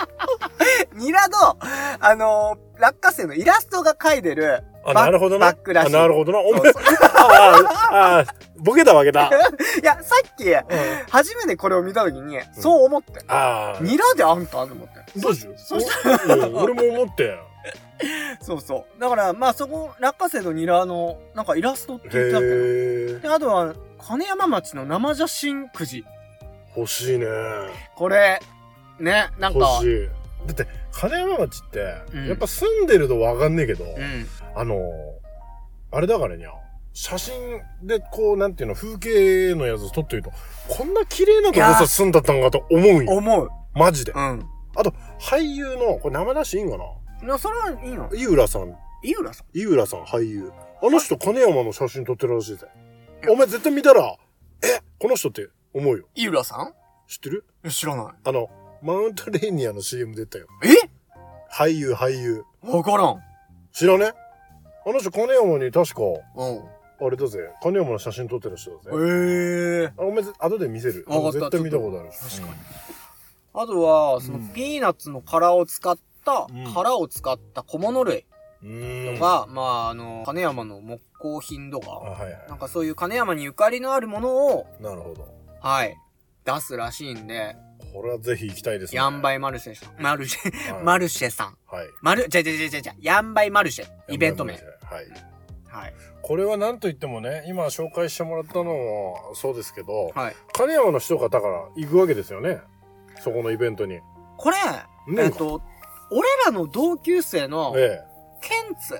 [0.94, 1.56] ニラの、
[2.00, 5.48] あのー落花生のイラストが描いてる、あ、バなるほどな。
[5.48, 6.38] バックらしいあなるほどな。
[6.38, 6.72] お前、
[7.12, 8.24] ああ、
[8.56, 9.28] ボケたわけだ。
[9.82, 10.62] いや、さっき、うん
[11.10, 13.20] 初めてこれを見たときに、そう思って。
[13.28, 13.82] ああ。
[13.82, 14.52] ニラであんた？
[14.66, 15.20] と思って。
[15.20, 15.54] どうしよう。
[15.58, 15.86] そし
[16.26, 17.38] たうん俺も思って。
[18.40, 19.00] そうそう。
[19.00, 23.20] だから、まあそこ、落花生とニラの、なんかイラストって言ってたっけど。
[23.20, 26.04] で、あとは、金山町の生写真くじ。
[26.76, 27.26] 欲しいね。
[27.96, 28.40] これ、
[28.98, 30.08] ね、なんか欲し、い。
[30.46, 34.26] だって、金山町って、うんやっぱ住んでるとわかんねえけど、うん。
[34.54, 34.78] あのー、
[35.92, 36.50] あれだからにゃ、
[36.92, 37.34] 写真
[37.82, 40.32] でこう、なんていうの、風景のやつ撮ってると、
[40.68, 43.12] こんな綺麗なとこさ住んだったんかと思うんよ。
[43.12, 43.48] 思う。
[43.74, 44.12] マジで。
[44.12, 44.44] うん。
[44.76, 46.84] あと、俳優の、これ生出しいいんかな
[47.22, 48.08] いや、それはいいの？
[48.14, 49.58] 井浦さん、井浦さん？
[49.58, 50.52] 井浦さん俳優。
[50.82, 52.66] あの人、金山の写真撮ってるらしいぜ。
[53.28, 54.16] お前絶対見たら、
[54.62, 56.06] え、この人って思うよ。
[56.14, 56.72] 井浦さん？
[57.06, 57.44] 知ってる？
[57.64, 58.14] え知らない。
[58.24, 58.48] あの、
[58.82, 60.46] マウントレーニアの CM 出たよ。
[60.64, 60.88] え？
[61.52, 62.44] 俳優、俳優。
[62.62, 63.20] わからん。
[63.72, 64.12] 知らね？
[64.86, 66.02] あの人、金山に確か、
[66.36, 66.62] うん。
[67.02, 68.90] あれだぜ、金山の写真撮ってる人だぜ。
[68.92, 71.04] ええあお前、後で見せる。
[71.08, 72.10] わかった絶対見たことある。
[72.10, 72.52] 確かに
[73.52, 78.26] あとは、そのうんピーナッツの殻を使った、うん殻を使った小物類
[78.62, 79.14] うーん。
[79.14, 82.48] とか、まあ、あの、金山の木工品とあ、か、はいはい。
[82.48, 85.26] なんかそういう金山にゆかりのあるものを、なるほど。
[85.60, 85.96] はい、
[86.44, 87.56] 出すらしいんで、
[87.92, 88.98] これはぜひ行きたいですね。
[88.98, 91.56] ヤンバイマルシェさん、マルシェ、はいマルシェさん。
[91.66, 91.86] はい。
[92.02, 94.52] マル、じゃじゃじゃじゃじゃ、ヤンバイマルシェ、イベント名。
[94.54, 94.62] はい。
[95.68, 95.94] はい。
[96.22, 100.36] これは何と言ってもね、今紹介してもらったのもそうですけど、はい。
[100.52, 102.60] 金山の人がだから行くわけですよね。
[103.20, 104.00] そこのイベントに。
[104.36, 104.56] これ、
[105.14, 105.60] ねえっと、
[106.10, 108.00] 俺らの同級生の、え
[108.40, 108.98] ケンツ。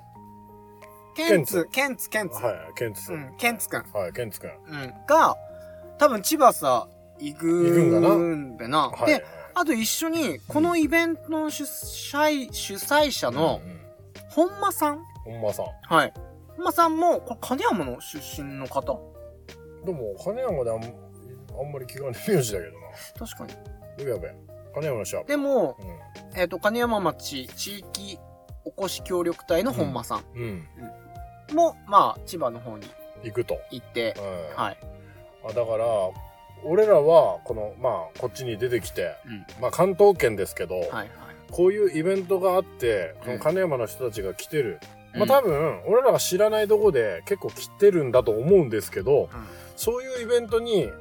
[1.14, 2.28] ケンツ、ケンツ、ケンえ。
[2.28, 2.44] ツ。
[2.44, 3.12] はい、ケンツさ。
[3.12, 3.84] うんん、ケンツくん。
[3.92, 4.50] はい、ケンツくん。
[4.50, 4.94] うん。
[5.06, 5.36] が、
[5.98, 6.88] 多分千葉さ、
[7.18, 8.90] 行く行くんかんでな。
[8.90, 9.06] はい。
[9.06, 13.60] で、あと一緒に、このイベントの主催、主催者の
[14.30, 15.66] 本間さん本間さん。
[15.82, 16.12] はい。
[16.56, 19.00] 本間さんも、これ金山の出身の方
[19.84, 22.86] でも、金山であんあんまり聞かない名字だけどな。
[23.18, 23.46] 確か
[23.98, 24.04] に。
[24.04, 24.34] うやべ。
[24.74, 25.24] 金山の人は。
[25.24, 28.18] でも、うえっ、と、金山町地域
[28.64, 30.22] おこし協力隊の本間さんん。
[31.50, 31.56] うん。
[31.56, 32.86] も、まあ、千葉の方に
[33.24, 33.58] 行くと。
[33.70, 34.62] 行って、うん。
[34.62, 34.78] はい。
[35.44, 35.86] あだから、
[36.64, 39.46] 俺らは、この、まあ、こっちに出てきて、うん。
[39.60, 41.10] まあ、関東圏ですけど、はいはい。
[41.50, 44.78] こういうイベントがあって、うんその金山の人たちが来てる。
[45.14, 49.28] まあ、うん多分、俺らが知らないとこで結構来てるんだと思うんですけど、うん
[49.80, 50.92] そういうイベントに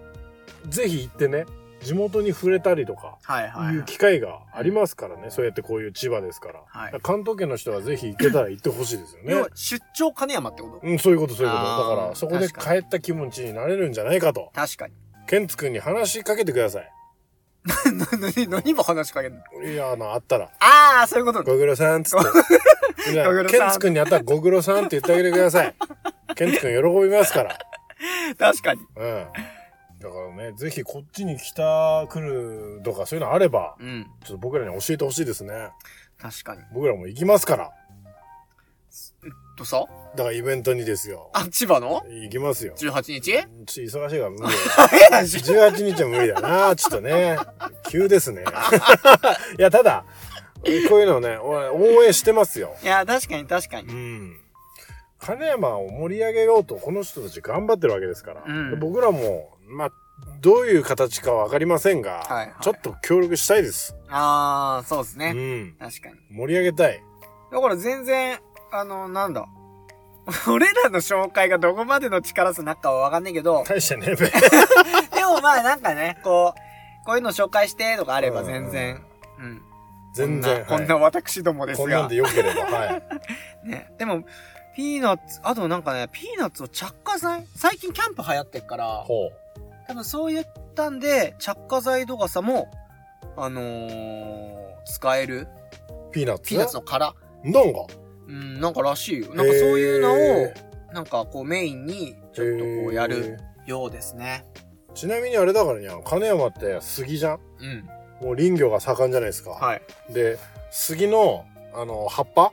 [0.69, 1.45] ぜひ行ってね、
[1.81, 5.29] 地元に触れたりとか、はいはいいう機会がありますからね。
[5.29, 6.61] そうやってこういう千葉ですから。
[6.67, 9.49] はい関東圏の人はぜひ行けたら行ってほしいですよね要は。
[9.55, 10.87] 出張金山ってこと？
[10.87, 11.63] うん、そういうことそういうこと。
[11.63, 14.51] だから、そこで帰った気持ちになれるんじゃないかと。
[14.53, 14.93] 確かに。
[15.27, 16.91] ケンツくんに話しかけてください。
[17.93, 19.63] な、な、何も話しかけんの？
[19.63, 20.45] いや、あの、あったら。
[20.59, 22.29] ああ、そういうことご苦労さんっつって。
[23.49, 25.75] ケンツくんに会ったらご苦労さんって言ってあげてください。
[26.35, 27.57] ケンツくん喜びますから。
[28.37, 28.81] 確かに。
[28.95, 29.25] うん。
[29.99, 34.07] だからね、ぜひこっちに来た、来るとかそういうのあれば、うん。
[34.23, 35.71] ちょっと僕らに教えてほしいですね。
[36.17, 36.61] 確かに。
[36.73, 37.71] 僕らも行きますから。
[39.57, 39.85] とさ？
[40.15, 41.29] だからイベントにですよ。
[41.33, 42.01] あ、千葉の？
[42.09, 42.75] 行きますよ。
[42.77, 43.21] 18日？
[43.21, 44.55] ちょっと忙しいから無理だよ。
[45.09, 46.75] えなし18日は無理だな。
[46.77, 47.37] ちょっとね。
[47.89, 48.43] 急ですね。
[49.59, 50.05] いや、ただ、
[50.89, 52.75] こういうのをね、応援してますよ。
[52.81, 53.95] いや、確かに確かにう。
[53.95, 54.39] ん。
[55.19, 58.43] 金山を盛り上げようと、この人たち頑張ってるわけですから。
[58.47, 59.91] うんで僕らも、まあ、
[60.41, 63.95] どういう形かわかりませんが、はいはいちょっと協力したいです。
[64.09, 65.31] ああ、そうですうね。
[65.31, 65.75] ん。
[65.79, 66.15] 確かに。
[66.31, 67.03] 盛り上げたい。
[67.51, 68.39] だから全然、
[68.71, 69.45] あの、なんだ。
[70.47, 74.15] 俺らの紹介がどこまでの力数になっかはわかんないけど、大してね、べ
[75.15, 79.03] でもまあなんかね、こう、こういうの紹介してとかあれば全然、
[79.39, 79.61] うん。
[80.13, 80.65] 全然。
[80.65, 82.15] こんな、こんなはい私どもですがこんなんで。
[82.15, 83.03] 良ければ、はい。
[83.67, 83.91] ね。
[83.97, 84.23] でも、
[84.75, 87.45] ピーナッツ、あとなんかね、ピーナッツを着火剤？
[87.55, 89.48] 最近キャンプ流行ってっから、ほう。
[89.89, 92.69] 多分そういったんで、着火剤度傘も、
[93.35, 95.47] あのー、使える？
[96.11, 97.15] ピーナッツピーナッツの殻？
[97.43, 97.87] なんか
[98.27, 99.33] うん、なんからしいよ。
[99.33, 100.53] なんかそういうのをへ、
[100.93, 104.45] なんかこうメインに、ちょっとこうやるようですね。
[104.93, 107.39] ちなみにあれだからにゃ、金山って杉じゃん？
[107.59, 108.27] うん。
[108.27, 109.49] もう林業が盛んじゃないですか。
[109.49, 109.81] はい。
[110.13, 110.37] で、
[110.69, 112.51] 杉の、あの、葉っぱ？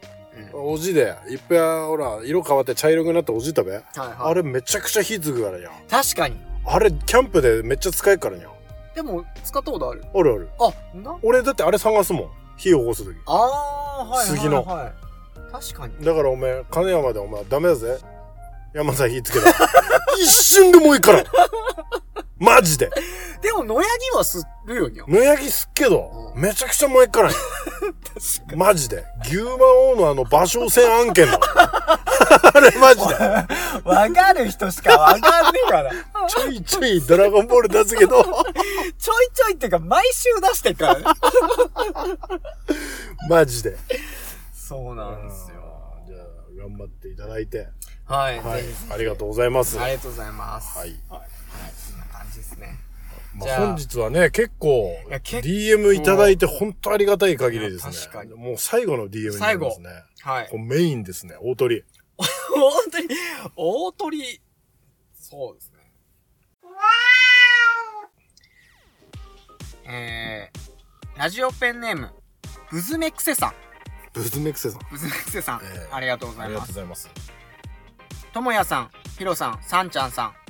[0.54, 3.72] うん落ちて、いっぺん、ほら、色変わって茶色くなった落ち葉？
[3.72, 4.14] はいはい。
[4.18, 5.70] あれめちゃくちゃ火つくからにゃ。
[5.90, 6.36] 確かに。
[6.66, 8.48] あれ、キャンプでめっちゃ使えっからにゃ。
[8.94, 10.48] でも、使ったことあるあるある。
[10.58, 11.16] あ、な？
[11.22, 12.30] 俺だってあれ探すもん。
[12.56, 13.16] 火を起こすとき。
[13.26, 14.26] ああ、はいはい、はい。
[14.26, 16.04] 杉の確かに。
[16.04, 17.98] だからお前、金山でお前ダメだぜ。
[18.74, 19.50] 山さん火つけた。
[20.18, 21.24] 一瞬でもういいから。
[22.38, 22.90] マジで。
[23.42, 25.04] でも、野ヤギは吸るよにゃ。
[25.06, 27.30] 野焼きすっけど、めちゃくちゃ燃えっから
[28.56, 29.04] マジで。
[29.24, 29.50] 牛魔
[29.92, 31.38] 王のあの芭蕉戦案件だ。
[32.54, 33.14] あれマジで。
[33.14, 33.20] に。
[33.84, 35.92] わかる人しかわかんねえから。
[36.28, 41.04] ちょいちょいドラゴンボール出すけど、ちょいちょいっていうか、毎週出してっからね。
[43.28, 43.76] マジで。
[44.52, 45.56] そうなんですよ。
[46.06, 47.68] じゃあ、頑張っていただいて。
[48.06, 48.40] はい。
[48.40, 48.64] はい。
[48.90, 49.78] ありがとうございます。
[49.80, 50.78] ありがとうございます。
[50.78, 50.96] はい。
[51.08, 51.35] はい。
[53.38, 57.92] まああ本日はね、結構、DM いただいて本当ありがたい限りですね。
[57.92, 59.88] 確かにもう最後の DM になりますね。
[60.22, 61.84] はいメインですね、大鳥。
[62.16, 63.08] 本当に、
[63.54, 64.40] 大鳥、
[65.14, 65.76] そうですね。
[69.88, 72.10] えー、ラジオペンネーム、
[72.70, 73.52] ブズメクセさん。
[74.12, 74.80] ブズメクセさん。
[74.90, 76.72] ブズメクセさん、ええありがとうござありがいます。
[76.72, 77.10] とうございます。
[78.32, 80.45] ともやさん、ひろさん、さんちゃんさん。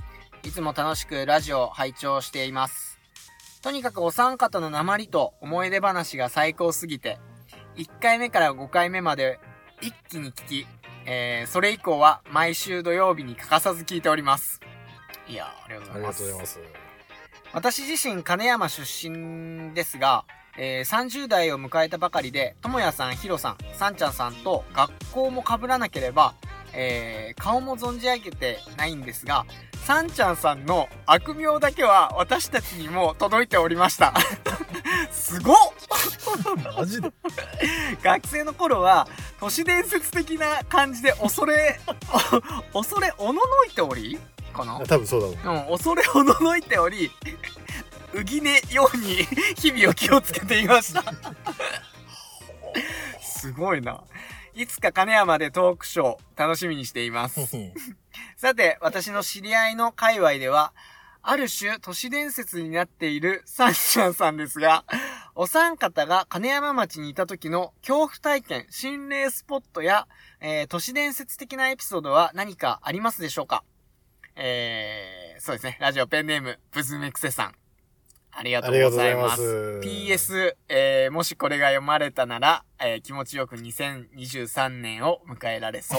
[0.47, 3.01] いつも楽しくラジオ拝聴しています。
[3.63, 7.19] とにかくお三方の鉛と思い出話が最高すぎて、
[7.75, 9.41] 1回目から5回目まで
[9.83, 10.67] 一気に聞き、
[11.05, 14.61] えー、それ以降は毎週土曜日に欠かさず聞いております。
[15.27, 16.19] いや、ありがとうございます。
[16.21, 16.61] とうございます。
[17.53, 20.27] 私自身金山出身ですが、
[20.57, 26.35] えー30代を迎えたばかりで、ともやさん、ひろさん、さんちゃんさんと学校も被らなければ、
[26.73, 29.45] えー顔も存じ上げてないんですが、
[29.87, 34.13] さんちゃんさんの悪名だけは私たちにも届いておりました。
[35.13, 35.57] すごっ
[36.77, 37.13] マジで？
[38.03, 39.07] 学生の頃は
[39.39, 41.79] 都市伝説的な感じで恐れ、
[42.73, 44.19] お 恐れおののいており？
[44.53, 45.57] かな多分そうだろう。
[45.71, 47.13] うん、恐れおののいており、
[48.13, 49.19] うぎねように
[49.57, 51.05] 日々を気をつけていました。
[53.23, 54.03] すごいな。
[54.53, 57.41] いつか金山でトークショー楽しみにしています。
[58.37, 60.73] さて、私の知り合いの界隈では、
[61.23, 64.85] ある種都市伝説になっているサンシャンさんですが、
[65.35, 70.07] お三方が金山町にいた時の恐怖体験、心霊スポットや、
[70.41, 73.65] えー都市伝説的なエピソードは何かありますでしょうか？
[74.37, 75.79] えー、そうですね。
[75.81, 77.55] ラジオペンネーム、ブズメクセさん。
[78.39, 79.81] ありがとうございます。
[79.83, 85.97] PS、えー、もしこれが読まれたなら、えー気持ちよく2023年を迎えられそ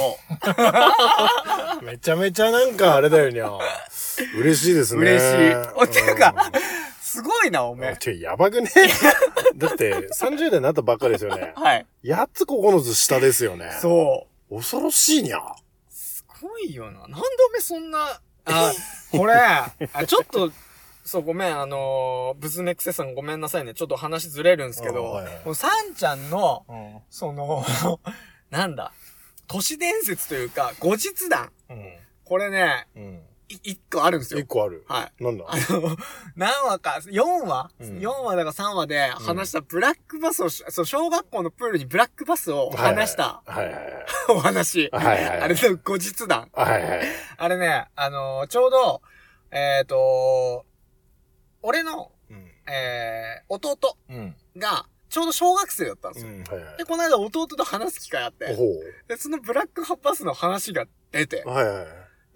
[1.81, 1.81] う。
[1.83, 3.49] めちゃめちゃなんかあれだよにゃ。
[4.37, 5.01] 嬉しいですね。
[5.01, 6.35] 嬉しいおっていうかん
[7.01, 7.95] すごいな、おめえ。
[7.95, 8.69] てやばくね？
[9.57, 11.53] だって、30代になったばっかですよね。
[11.55, 11.85] はい。
[12.03, 13.75] 8つ9つ下ですよね。
[13.81, 14.57] そう。
[14.57, 15.39] 恐ろしいにゃ。
[15.89, 16.99] すごいよな。
[16.99, 17.19] なんでお
[17.51, 18.71] めえそんな、あ、
[19.11, 19.71] これ、あ
[20.05, 20.51] ちょっと、
[21.07, 23.73] そう、ごめん、あのー、ブズメクセさんごめんなさいね。
[23.73, 26.99] ちょっと話ずれるんですけど、あはいはいサンちゃんの、うん。
[27.09, 27.63] その、
[28.51, 28.91] なんだ、
[29.47, 31.49] 都市伝説というか、後日談。
[32.25, 33.23] これね、うん。
[33.47, 34.47] 一個あるんですよ一。
[34.47, 34.83] 個ある。
[34.89, 35.23] はい。
[35.23, 35.45] なんだ？
[35.47, 35.95] あの、
[36.35, 43.83] 何話か、4話、うん ?4 話だか3話で話したブラックバスをし、そう、小学校のプールにブラックバスを話したはいはいはい。
[44.35, 44.89] お話。
[44.91, 46.49] はいはいはいあれの後日談。
[46.51, 47.01] はいはい。
[47.37, 49.01] あれね、あのーちょうど、
[49.51, 50.65] えっ、と
[51.61, 52.51] 俺の、うん。
[52.71, 54.35] えー、弟うん。
[54.57, 56.31] が、ちょうど小学生だったんですよ。
[56.31, 56.43] うん。
[56.43, 56.85] はいはいで、。
[56.85, 58.63] この間弟と話す機会あって、ほ
[59.07, 61.87] で、そのブラックバスの話が出てう。、はいはいはい。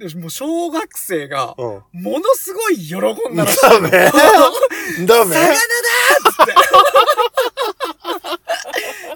[0.09, 2.01] で、もう小学生が、うん。
[2.01, 3.59] ものすごい喜んだらしい。
[3.61, 3.89] ダメ
[5.05, 6.55] ダメ魚だーって。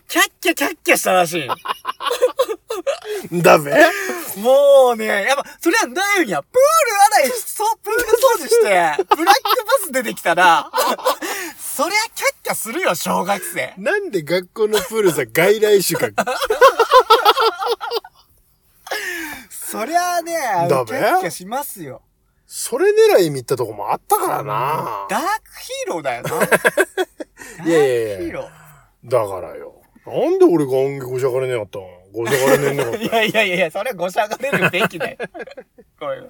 [0.08, 1.47] キャッキャキャッキャしたらしい。
[3.43, 3.71] ダメ
[4.38, 6.41] もうね、やっぱ、それはないんや。
[6.41, 10.69] プール洗い、そう、プール掃除して、 ブラックバス出てきたら、
[11.57, 13.73] そりゃキャッキャするよ、小学生。
[13.78, 16.38] なんで学校のプールさ、外来種か。
[19.49, 22.01] そりゃあね、あのダメキャッキャしますよ。
[22.47, 25.07] それ狙い見たとこもあったからな。
[25.09, 25.26] ダーク
[25.59, 26.30] ヒーローだよな。
[27.65, 28.49] いやいやいやダークヒーロ
[29.03, 29.73] だからよ。
[30.05, 31.86] なんで俺が音楽ごしゃがれねえかったの
[32.16, 33.03] ごしゃがれねえんだかっー。
[33.03, 35.18] い やいやいやいや、それはごしゃがれるべきだよ。
[35.99, 36.22] これ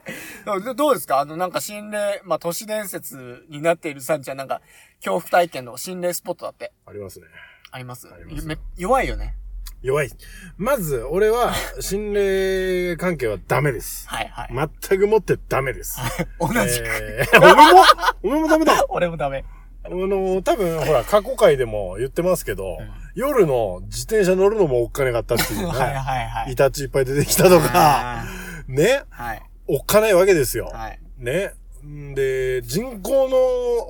[0.46, 1.20] どうどうですか？
[1.20, 4.62] あの、なんか心霊、まあ、都市伝説になっているさんちゃん、なんか、
[5.00, 6.72] 恐怖体験の心霊スポットだって。
[6.86, 6.92] た。
[6.92, 7.26] ありますね。
[7.72, 8.08] あります？
[8.08, 9.36] ますめ弱いよね。
[9.82, 10.10] 弱い。
[10.58, 14.08] まず、俺は、心霊関係はダメです。
[14.08, 14.70] はいはい。
[14.90, 16.00] 全くもってダメです。
[16.40, 16.86] 同じく。
[16.88, 17.82] えー、お前も？
[18.24, 18.86] お前もダメだ。
[18.90, 19.44] 俺もダメ。
[19.84, 25.66] あの、多分、ほら、過去回でも言ってますけど、うん夜の自転車乗るのもおっかねかったっていうね。
[25.68, 25.86] はいは
[26.22, 26.51] いはい。
[26.51, 28.26] イタチいっぱい出てきたとか、あ
[28.68, 29.41] ね、ーはい。
[29.68, 30.70] おっかないわけですよ。
[30.74, 30.99] はい。
[31.18, 31.53] ね。
[31.84, 33.38] んで、人工の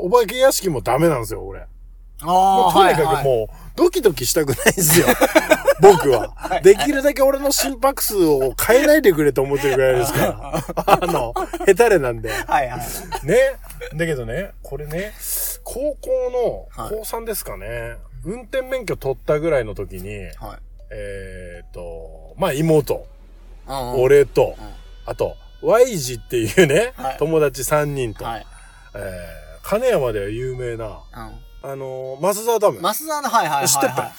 [0.06, 1.66] お化け屋敷もダメなんですよ、俺。
[2.22, 3.24] あもうあ、とにかくう。
[3.24, 5.08] もう、ドキドキしたくないんですよ。
[5.82, 6.34] 僕は。
[6.36, 10.94] はいできるだけ俺の心拍数を変えないでくれと思ってるぐらいですから。
[11.02, 11.34] あの、
[11.66, 12.32] ヘタレなんで。
[12.32, 13.26] はいはい。
[13.26, 13.38] ね。
[13.96, 15.14] だけどね、これね、
[15.64, 20.32] 高校の、はい高3ですかね、運転免許取ったぐらいの時に、はい。
[20.92, 23.06] えーっと、まあ妹、
[23.68, 24.66] うん俺と、うん
[25.08, 28.46] あと、Y 字っていうね、はい友達3人と、はい。
[28.96, 30.96] えー、金山では有名な、うん。
[31.72, 32.80] あのー、増沢ダム。
[32.82, 33.68] 増田の、はいはいはいはい。
[33.70, 34.12] 知ってた？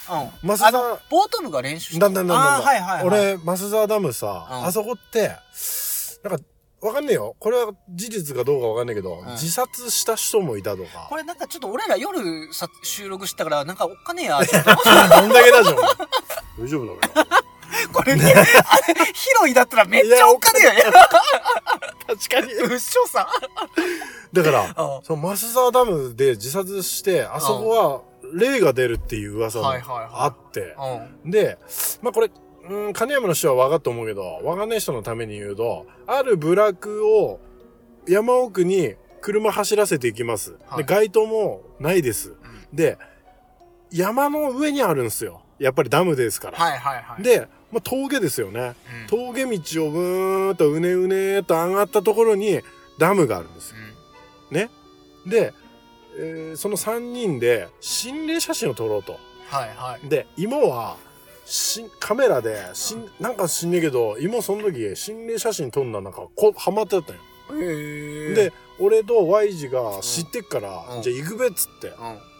[0.43, 0.49] うん。
[0.49, 5.31] 増田あの、ボート部が練習してだんだんだんだんはいはいはい。、俺、増沢ダムさ、うんあそこって、
[6.25, 6.45] なんか、
[6.83, 7.35] わかんねえよ。
[7.39, 11.07] これは事実かどうかわかんないけど、ん自殺した人もいたとか。
[11.09, 14.71] これなんかちょっと俺ら夜さ収録したから、なんかおっかねえや、ちょっと。
[14.75, 15.77] どんだけだじゃん。
[16.59, 17.43] 大丈夫だか
[17.93, 20.93] これね、あれ、広いだったらめっちゃおっかねえや。
[20.93, 22.53] 確かに。
[22.53, 23.29] うっしょさ。
[24.33, 28.03] だから、うんその増沢ダムで自殺して、あそこは
[28.35, 30.77] 霊が出るっていう噂がはいはいはいあって、
[31.25, 31.31] うん。
[31.31, 31.59] で、
[32.03, 32.31] まあこれ、
[32.69, 37.41] うん、金山の人は分かったと思うけど、分かんない人のために言うと、ある部落を
[38.07, 40.57] 山奥に車走らせていきます。
[40.67, 42.35] はいで、街灯もないです。
[42.73, 42.99] で、
[43.91, 45.43] 山の上にあるんですよ。
[45.59, 46.59] やっぱりダムですから。
[46.59, 47.23] はいはいはい。
[47.23, 48.75] で、まあ、峠ですよね。
[49.03, 52.61] うん、峠道をブーンとうねうねーと上がったところに
[52.99, 53.77] ダムがあるんですよ。
[55.27, 55.53] で、
[56.19, 59.19] えーその3人で心霊写真を撮ろうと。
[59.49, 60.09] はいはい。
[60.09, 60.97] で、妹は、
[61.47, 67.23] しカメラで、しん、なんか知んねえけど、妹その時、心霊写真撮んだなんか、こハマってたんよ。
[67.63, 68.35] へえ。
[68.35, 71.93] で、俺と Y 字が知ってっから、うんじゃあ行くべっつって。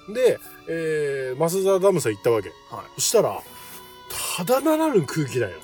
[0.09, 0.15] うん。
[0.15, 0.39] で、
[0.69, 2.49] えー、増沢ダムさん行ったわけ。
[2.49, 2.57] はい。
[2.97, 3.41] そしたら、
[4.37, 5.57] ただならぬ空気だよ。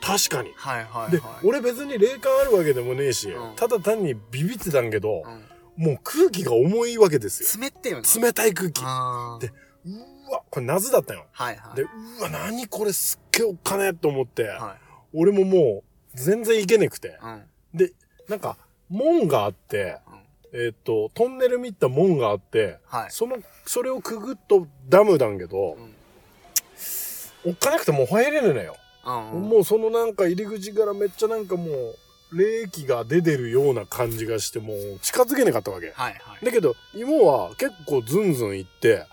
[0.00, 0.52] 確かに。
[0.54, 1.10] はいはいはい。
[1.10, 5.84] で、俺別に霊感あるわけでもねえし、うんただ単にビビってたんけど、うん。
[5.84, 7.60] もう空気が重いわけですよ。
[7.60, 8.02] 冷ってよね。
[8.20, 8.80] 冷たい空気。
[8.84, 9.48] あーで
[9.84, 9.90] う
[10.32, 11.26] わ、これ夏だったよ。
[11.32, 11.76] はいはい。
[11.76, 14.76] で、うわ、何これすっげえおっかねえと思って、は
[15.14, 15.82] 俺もも
[16.14, 17.08] う全然行けねくて。
[17.08, 17.10] い。
[17.22, 17.44] うん。
[17.74, 17.92] で、
[18.28, 18.56] なんか、
[18.88, 20.16] 門があって、うん
[20.52, 23.10] えーっと、トンネル見た門があって、はい。
[23.10, 27.50] その、それをくぐっとダムだんけどう、ん。
[27.50, 28.76] おっかなくてもう入れねえのよ。
[29.04, 29.48] うん。
[29.48, 31.96] もうそのなんか入り口からめっちゃなんかもう、
[32.32, 35.92] 霊気が出てるような感じがして、もう近づけなかったわけ。
[35.92, 36.44] はいはい。
[36.44, 39.04] だけど、芋は結構ズンズン行って、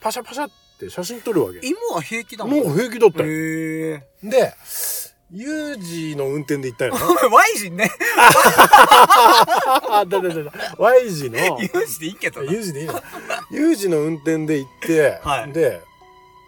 [0.00, 1.60] パシャパシャって写真撮るわけ。
[1.66, 2.56] 芋は平気だもん。
[2.56, 3.28] なんか平気だったよ。
[3.28, 4.02] へえ。
[4.22, 4.54] で、
[5.30, 7.06] ユージの運転で行ったよな。
[7.06, 7.90] お前、ワイジンね。
[9.90, 10.52] あ、だだだだ。
[10.78, 12.50] Y 字の、ユージでいいけどな。
[12.50, 13.02] ユージでいいの
[13.50, 15.82] ユージの運転で行って、はいで、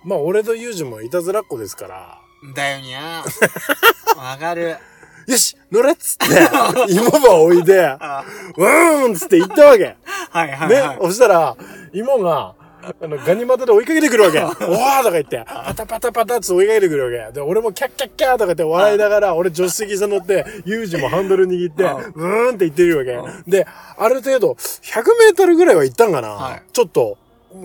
[0.05, 2.19] まあ俺とユージもいたずらっ子ですから、
[2.55, 3.23] だよにゃ
[4.17, 4.79] わかる。
[5.27, 6.27] よし乗れっつって、
[6.93, 8.25] 芋ばおいで、あ
[8.57, 9.97] うーんっつって行ったわけ。
[10.31, 10.99] はいはいね、はい。
[11.03, 11.57] そしたら、
[11.93, 12.55] 芋が、
[13.03, 14.39] あの、ガニ股で追いかけてくるわけ。
[14.43, 17.33] おーとか言って、パタパタパタって追いかけてくるわけ。
[17.33, 23.51] で、俺もキャッキャッキャーとか言って笑いながら、俺助手席車乗って、ユージもハンドル握って、うーんって言ってるわけ。
[23.51, 23.67] で、
[23.97, 26.29] ある程度、100メートルぐらいは行ったんかな。
[26.31, 27.19] はいちょっと、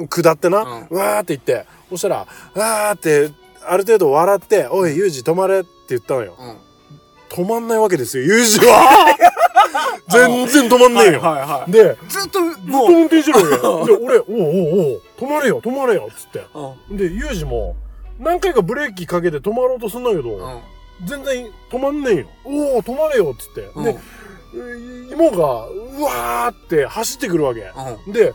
[0.09, 3.31] 下ってな、うんうわーって言って、そしたら、わーって、
[3.67, 6.35] ある程度笑って、おい、ユージ止まれって言ったのよ。
[6.39, 6.57] うん。
[7.29, 9.15] 止まんないわけですよ、ユージは
[10.09, 11.21] 全然止まんねえよ。
[11.21, 13.91] はいはいはいで、ずっと、ずっと運転してるわけ。
[13.91, 16.45] で、俺、おうおうおう止まれよ、止まれよ、つって。
[16.53, 16.97] うん。
[16.97, 17.75] で、ユージも、
[18.19, 20.59] 何回かブレーキかけて止まろうとすんだけど、うん。
[21.05, 22.27] 全然止まんねえよ。
[22.45, 23.69] おお、止まれよ、つって。
[23.75, 23.83] うん。
[23.83, 23.97] で、
[25.13, 27.69] 芋が、うわーって走ってくるわけ。
[28.05, 28.13] うん。
[28.13, 28.33] で、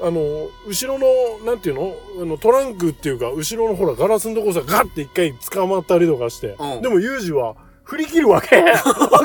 [0.00, 0.20] あの、
[0.68, 1.06] 後ろの、
[1.46, 1.94] なんていうの？
[2.20, 6.54] あの、トランクっていうか、後ろのほら、ガラスのとこさ、ガッて一回捕まったりとかして。
[6.58, 7.56] うんでも、ユージは、
[7.86, 8.56] 振り切るわけ。
[8.56, 8.62] ア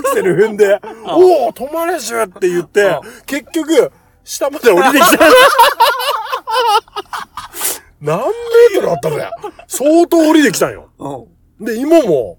[0.01, 3.91] クセル踏んで、おお、止まれしゅって言ってうん、結局、
[4.23, 5.25] 下まで降りてきた。
[7.99, 9.31] 何メートルあったんだよ。
[9.67, 10.89] 相当降りてきたんよ。
[10.99, 11.65] うん。
[11.65, 12.37] で、芋も、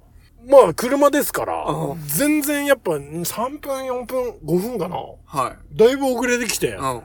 [0.49, 4.97] まあ、車ですからう、全然やっぱ3分、4分、5分かな。
[5.27, 5.77] はい。
[5.77, 7.03] だいぶ遅れてきて、うん。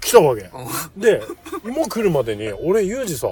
[0.00, 0.42] 来たわけ。
[0.42, 1.00] うん。
[1.00, 1.22] で、
[1.64, 3.28] 芋来るまでに、俺、ユージさ、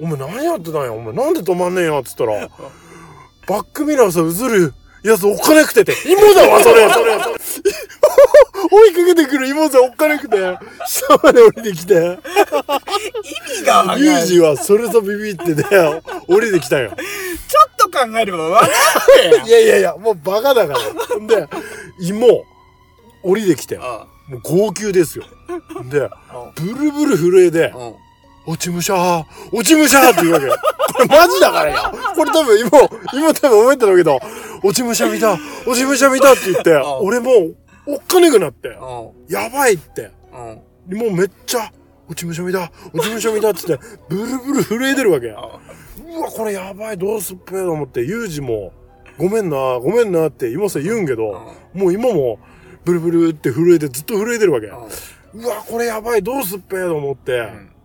[0.00, 0.92] お前何やってたんや？
[0.92, 2.48] お前なんで止まんねえやっつったら、
[3.46, 7.36] バックミラーさ、映るやつおっかなくてて、芋だわ、それ、それ、それ。
[8.70, 10.36] 追いかけてくる芋さ、おっかなくて、
[10.86, 15.64] 下まで降りてきて、意味がわかんユージはそれぞビビってね、
[16.26, 16.90] 降りてきたよ。
[16.90, 18.68] ちょっと考えればわか
[19.46, 21.16] いやいやいや、もうバカだから。
[21.16, 21.46] んで、
[22.00, 22.44] 芋、
[23.22, 25.24] 降りてきて、もあう号泣ですよ。
[25.90, 26.52] で、あ。
[26.56, 27.94] ブルブル震えで、うん。
[28.46, 28.94] 落ち武者
[29.52, 30.46] 落ち武者って言うわけ。
[30.46, 31.92] これマジだからよ。
[32.14, 32.70] これ多分今、
[33.12, 34.20] 今多分思ってたけど、
[34.62, 35.32] 落ち武者見た
[35.66, 39.10] 落ち武者見たって言って、ん俺もう、おっかねくなって、うん。
[39.28, 40.10] やばいって。
[40.88, 40.98] うん。
[40.98, 41.70] もうめっちゃ、
[42.08, 45.26] 落ち武者見た落ち武者見たって言って、ブルブル震えてるわけ。
[45.28, 48.72] うわ、これやばい、どうすっぺと思って、ユージも、
[49.18, 52.38] ごめんな、ごめんなって今さ言うんけど、もう今も、
[52.84, 54.68] ブルブルって震えて、ずっと震えてるわけ。
[54.68, 57.75] うわ、これやばい、どうすっぺと思って、ん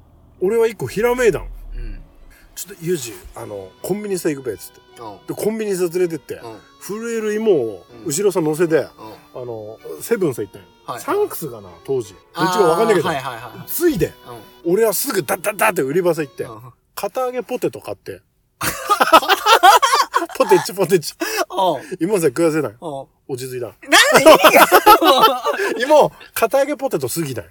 [0.41, 1.41] 俺は一個ひらめいたん。
[1.41, 1.45] う
[1.79, 2.01] ん。
[2.55, 4.79] ちょっと、ユージ、あの、コンビニさ行くべ、つって。
[5.01, 5.27] うん。
[5.27, 6.59] で、コンビニさ連れてって、うん。
[6.81, 8.85] 震える芋をうん後ろさ乗せて、うん。
[9.41, 10.67] あの、セブンさ行ったんよ。
[10.85, 12.13] はいサンクスかな、当時。
[12.35, 14.09] どっちかわかんないけど、はいはいはついで、い。
[14.65, 14.73] うん。
[14.73, 16.59] 俺はすぐダッダッダッって売り場さ行って、うん
[16.93, 18.21] 片揚げポテト買って、
[20.37, 21.13] ポテチポテチ。
[21.99, 22.71] 芋さ食わせない。
[22.71, 22.77] うん。
[23.27, 23.67] 落ち着いた。
[23.67, 24.67] なんで意味が
[25.79, 27.49] 芋、片揚げポテト過ぎだよ。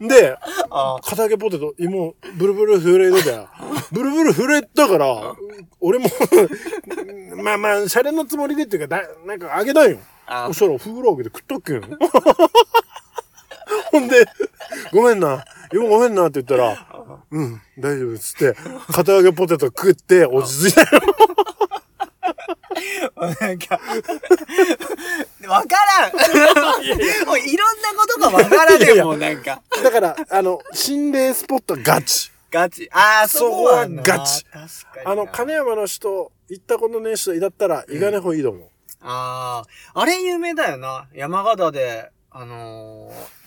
[0.00, 0.36] で、
[0.70, 3.48] あ片揚げポテト、芋、ブルブル震えてたよ。
[3.92, 5.34] ブルブル震えたから、
[5.78, 6.06] 俺も、
[7.42, 9.98] まあまあ、シャレのつもりでっていうか、だなんかあげたんよ。
[10.26, 11.98] あそしたら、風呂開けて食ったっけん。
[13.92, 14.24] ほんで、
[14.92, 16.86] ごめんな、芋ごめんなって言ったら、
[17.30, 18.56] うん、大丈夫っつって、
[18.90, 21.02] 片揚げポテト食って落ち着いたよ。
[23.40, 23.80] なんか、
[25.48, 26.12] わからん
[27.26, 29.62] もういろんなことがわからねえもん、なんか。
[29.82, 32.30] だから、あの、心霊スポットガチ。
[32.50, 32.88] ガチ。
[32.92, 35.10] ああ、そこはガチ確かにな。
[35.12, 38.68] あの、金山の人、行ったことねえ人だったら、伊賀根方いいと思う。
[39.02, 39.64] あ
[39.94, 41.08] あ、あれ有名だよな。
[41.14, 43.39] 山形で、あのー、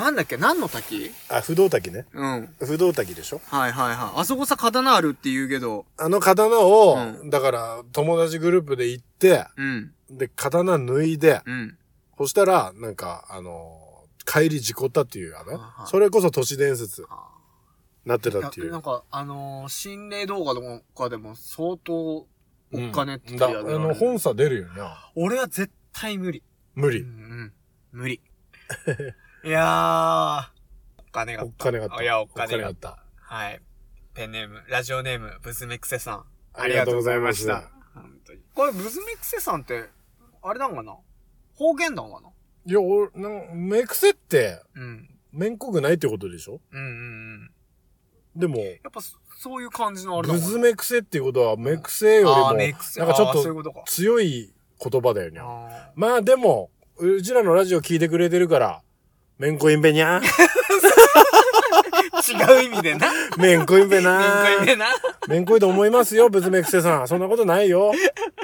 [0.00, 0.36] なんだっけ？
[0.36, 1.10] 何の滝？
[1.28, 2.06] あ、不動滝ね。
[2.12, 2.54] うん。
[2.60, 3.40] 不動滝でしょ？
[3.46, 4.20] はいはいはい。
[4.20, 5.86] あそこさ、刀あるって言うけど。
[5.98, 9.92] あの刀を、うだから、友達グループで行って、うん。
[10.10, 11.78] で、刀脱いで、うん。
[12.18, 13.78] そしたら、なんか、あの
[14.26, 17.28] 帰り事故ったっていう、あのはいそれこそ都市伝説あ
[18.04, 18.70] なってーたっていう。
[18.70, 22.28] なんか、あのー、心霊動画とかでも相当、お
[22.72, 25.10] うん金ってだあやるの、本差出るよな。
[25.16, 26.42] 俺は絶対無理。
[26.76, 27.00] うんう無理。
[27.02, 27.52] ん。
[27.92, 28.20] 無理。
[29.42, 32.02] いやー、お金がお金があった。
[32.02, 33.02] いや、お金ががあった。
[33.16, 33.60] はい。
[34.12, 36.24] ペンネーム、ラジオネーム、ブズメクセさん。
[36.52, 37.70] ありがとうございました。
[37.94, 38.40] 本当に。
[38.54, 39.86] これ、ブズメクセさんって、
[40.42, 40.94] あれなんかな？
[41.54, 42.28] 方言なんかな？
[42.66, 45.08] いや、俺、なん目癖って、うん。
[45.32, 46.60] めんこくないってことでしょ？
[46.70, 47.50] うんうんうん。
[48.36, 53.84] でも、やっぱ、そそういう感じのあれだぐもんねずめ癖っていうことは、目癖よりも、メクセなんかちょっと。
[53.86, 55.40] 強い言葉だよね。
[55.40, 58.82] あまあでも、うちらのラジオ聞いてくれてるから、
[59.40, 60.20] めんこいんべにゃ？
[60.20, 60.22] ー
[62.54, 63.10] 違う意味でな。
[63.38, 64.86] めんこいんべな何回目な。
[65.28, 67.08] めんこいと思いますよ、ぶずめくせさん。
[67.08, 67.90] そんなことないよ。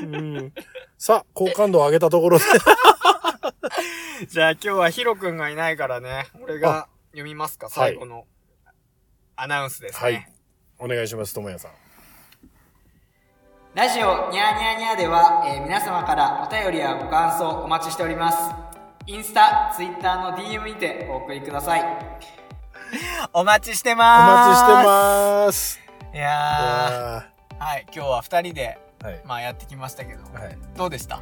[0.01, 0.55] うん。
[0.97, 2.44] さあ、好感度を上げたところで。
[4.27, 8.24] じゃあ今日はヒロ君がいないからね、俺が読みますか、最後の
[9.36, 10.01] アナウンスですね。
[10.01, 10.27] はい。
[10.78, 11.73] お願いします、ともやさん。
[13.74, 18.65] ラジオニャーニャーニャーでは、えー皆様からお便りやご感想お待ちしております。
[19.09, 21.85] インスタ、ツイッターの DM にてお送りください。
[23.33, 24.87] お待ちしてまお待ちしてす。
[24.87, 25.59] ます。
[25.74, 25.81] す。
[26.12, 27.24] いいや
[27.59, 29.23] はい、今日は二人で、ーはい。
[29.24, 30.59] まあやってきましたけど、はい。
[30.77, 31.20] どうでした？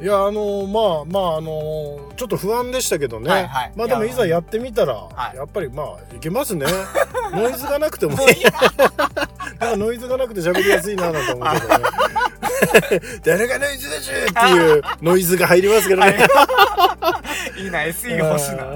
[0.00, 3.30] いや、あのまあまあ、あのちょっと不安でしたけどね。
[3.30, 6.66] はいはいまあでもいざやってみたら、はいやっぱりまあ、いけますね。
[7.32, 13.20] ノイズがなくても、なんかノイズがなくて喋りやすいななんて思うけどね。
[13.24, 16.18] 誰がノイズでしょっていうノイズが入りますけどね。
[17.56, 18.66] いいな、SE が欲しいな。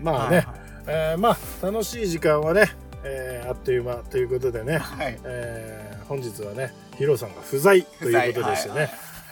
[0.02, 0.46] まあね、
[0.86, 2.70] えーまあ楽しい時間はね、
[3.04, 5.18] えーあっという間ということでね、はい。
[5.24, 8.90] えー本日はねヒロさんが不在ということでしてね、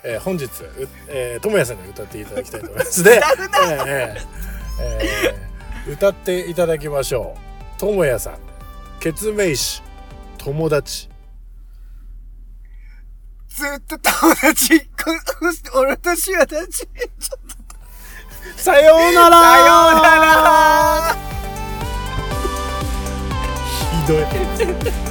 [0.09, 0.49] えー本日う
[1.09, 3.03] えーともやさんに歌っていただきたいと思います。
[3.03, 4.27] で、 えーえー
[4.81, 7.37] えー歌っていただきましょ
[7.77, 7.81] う。
[7.81, 8.39] ともやさん
[9.01, 9.83] 決命詞
[10.39, 11.09] 友達。
[13.49, 14.87] ずっと友達、こ
[15.75, 16.89] 俺としわたち。
[18.57, 19.41] さようなら。
[19.41, 21.17] さようなら。
[24.05, 25.06] ひどい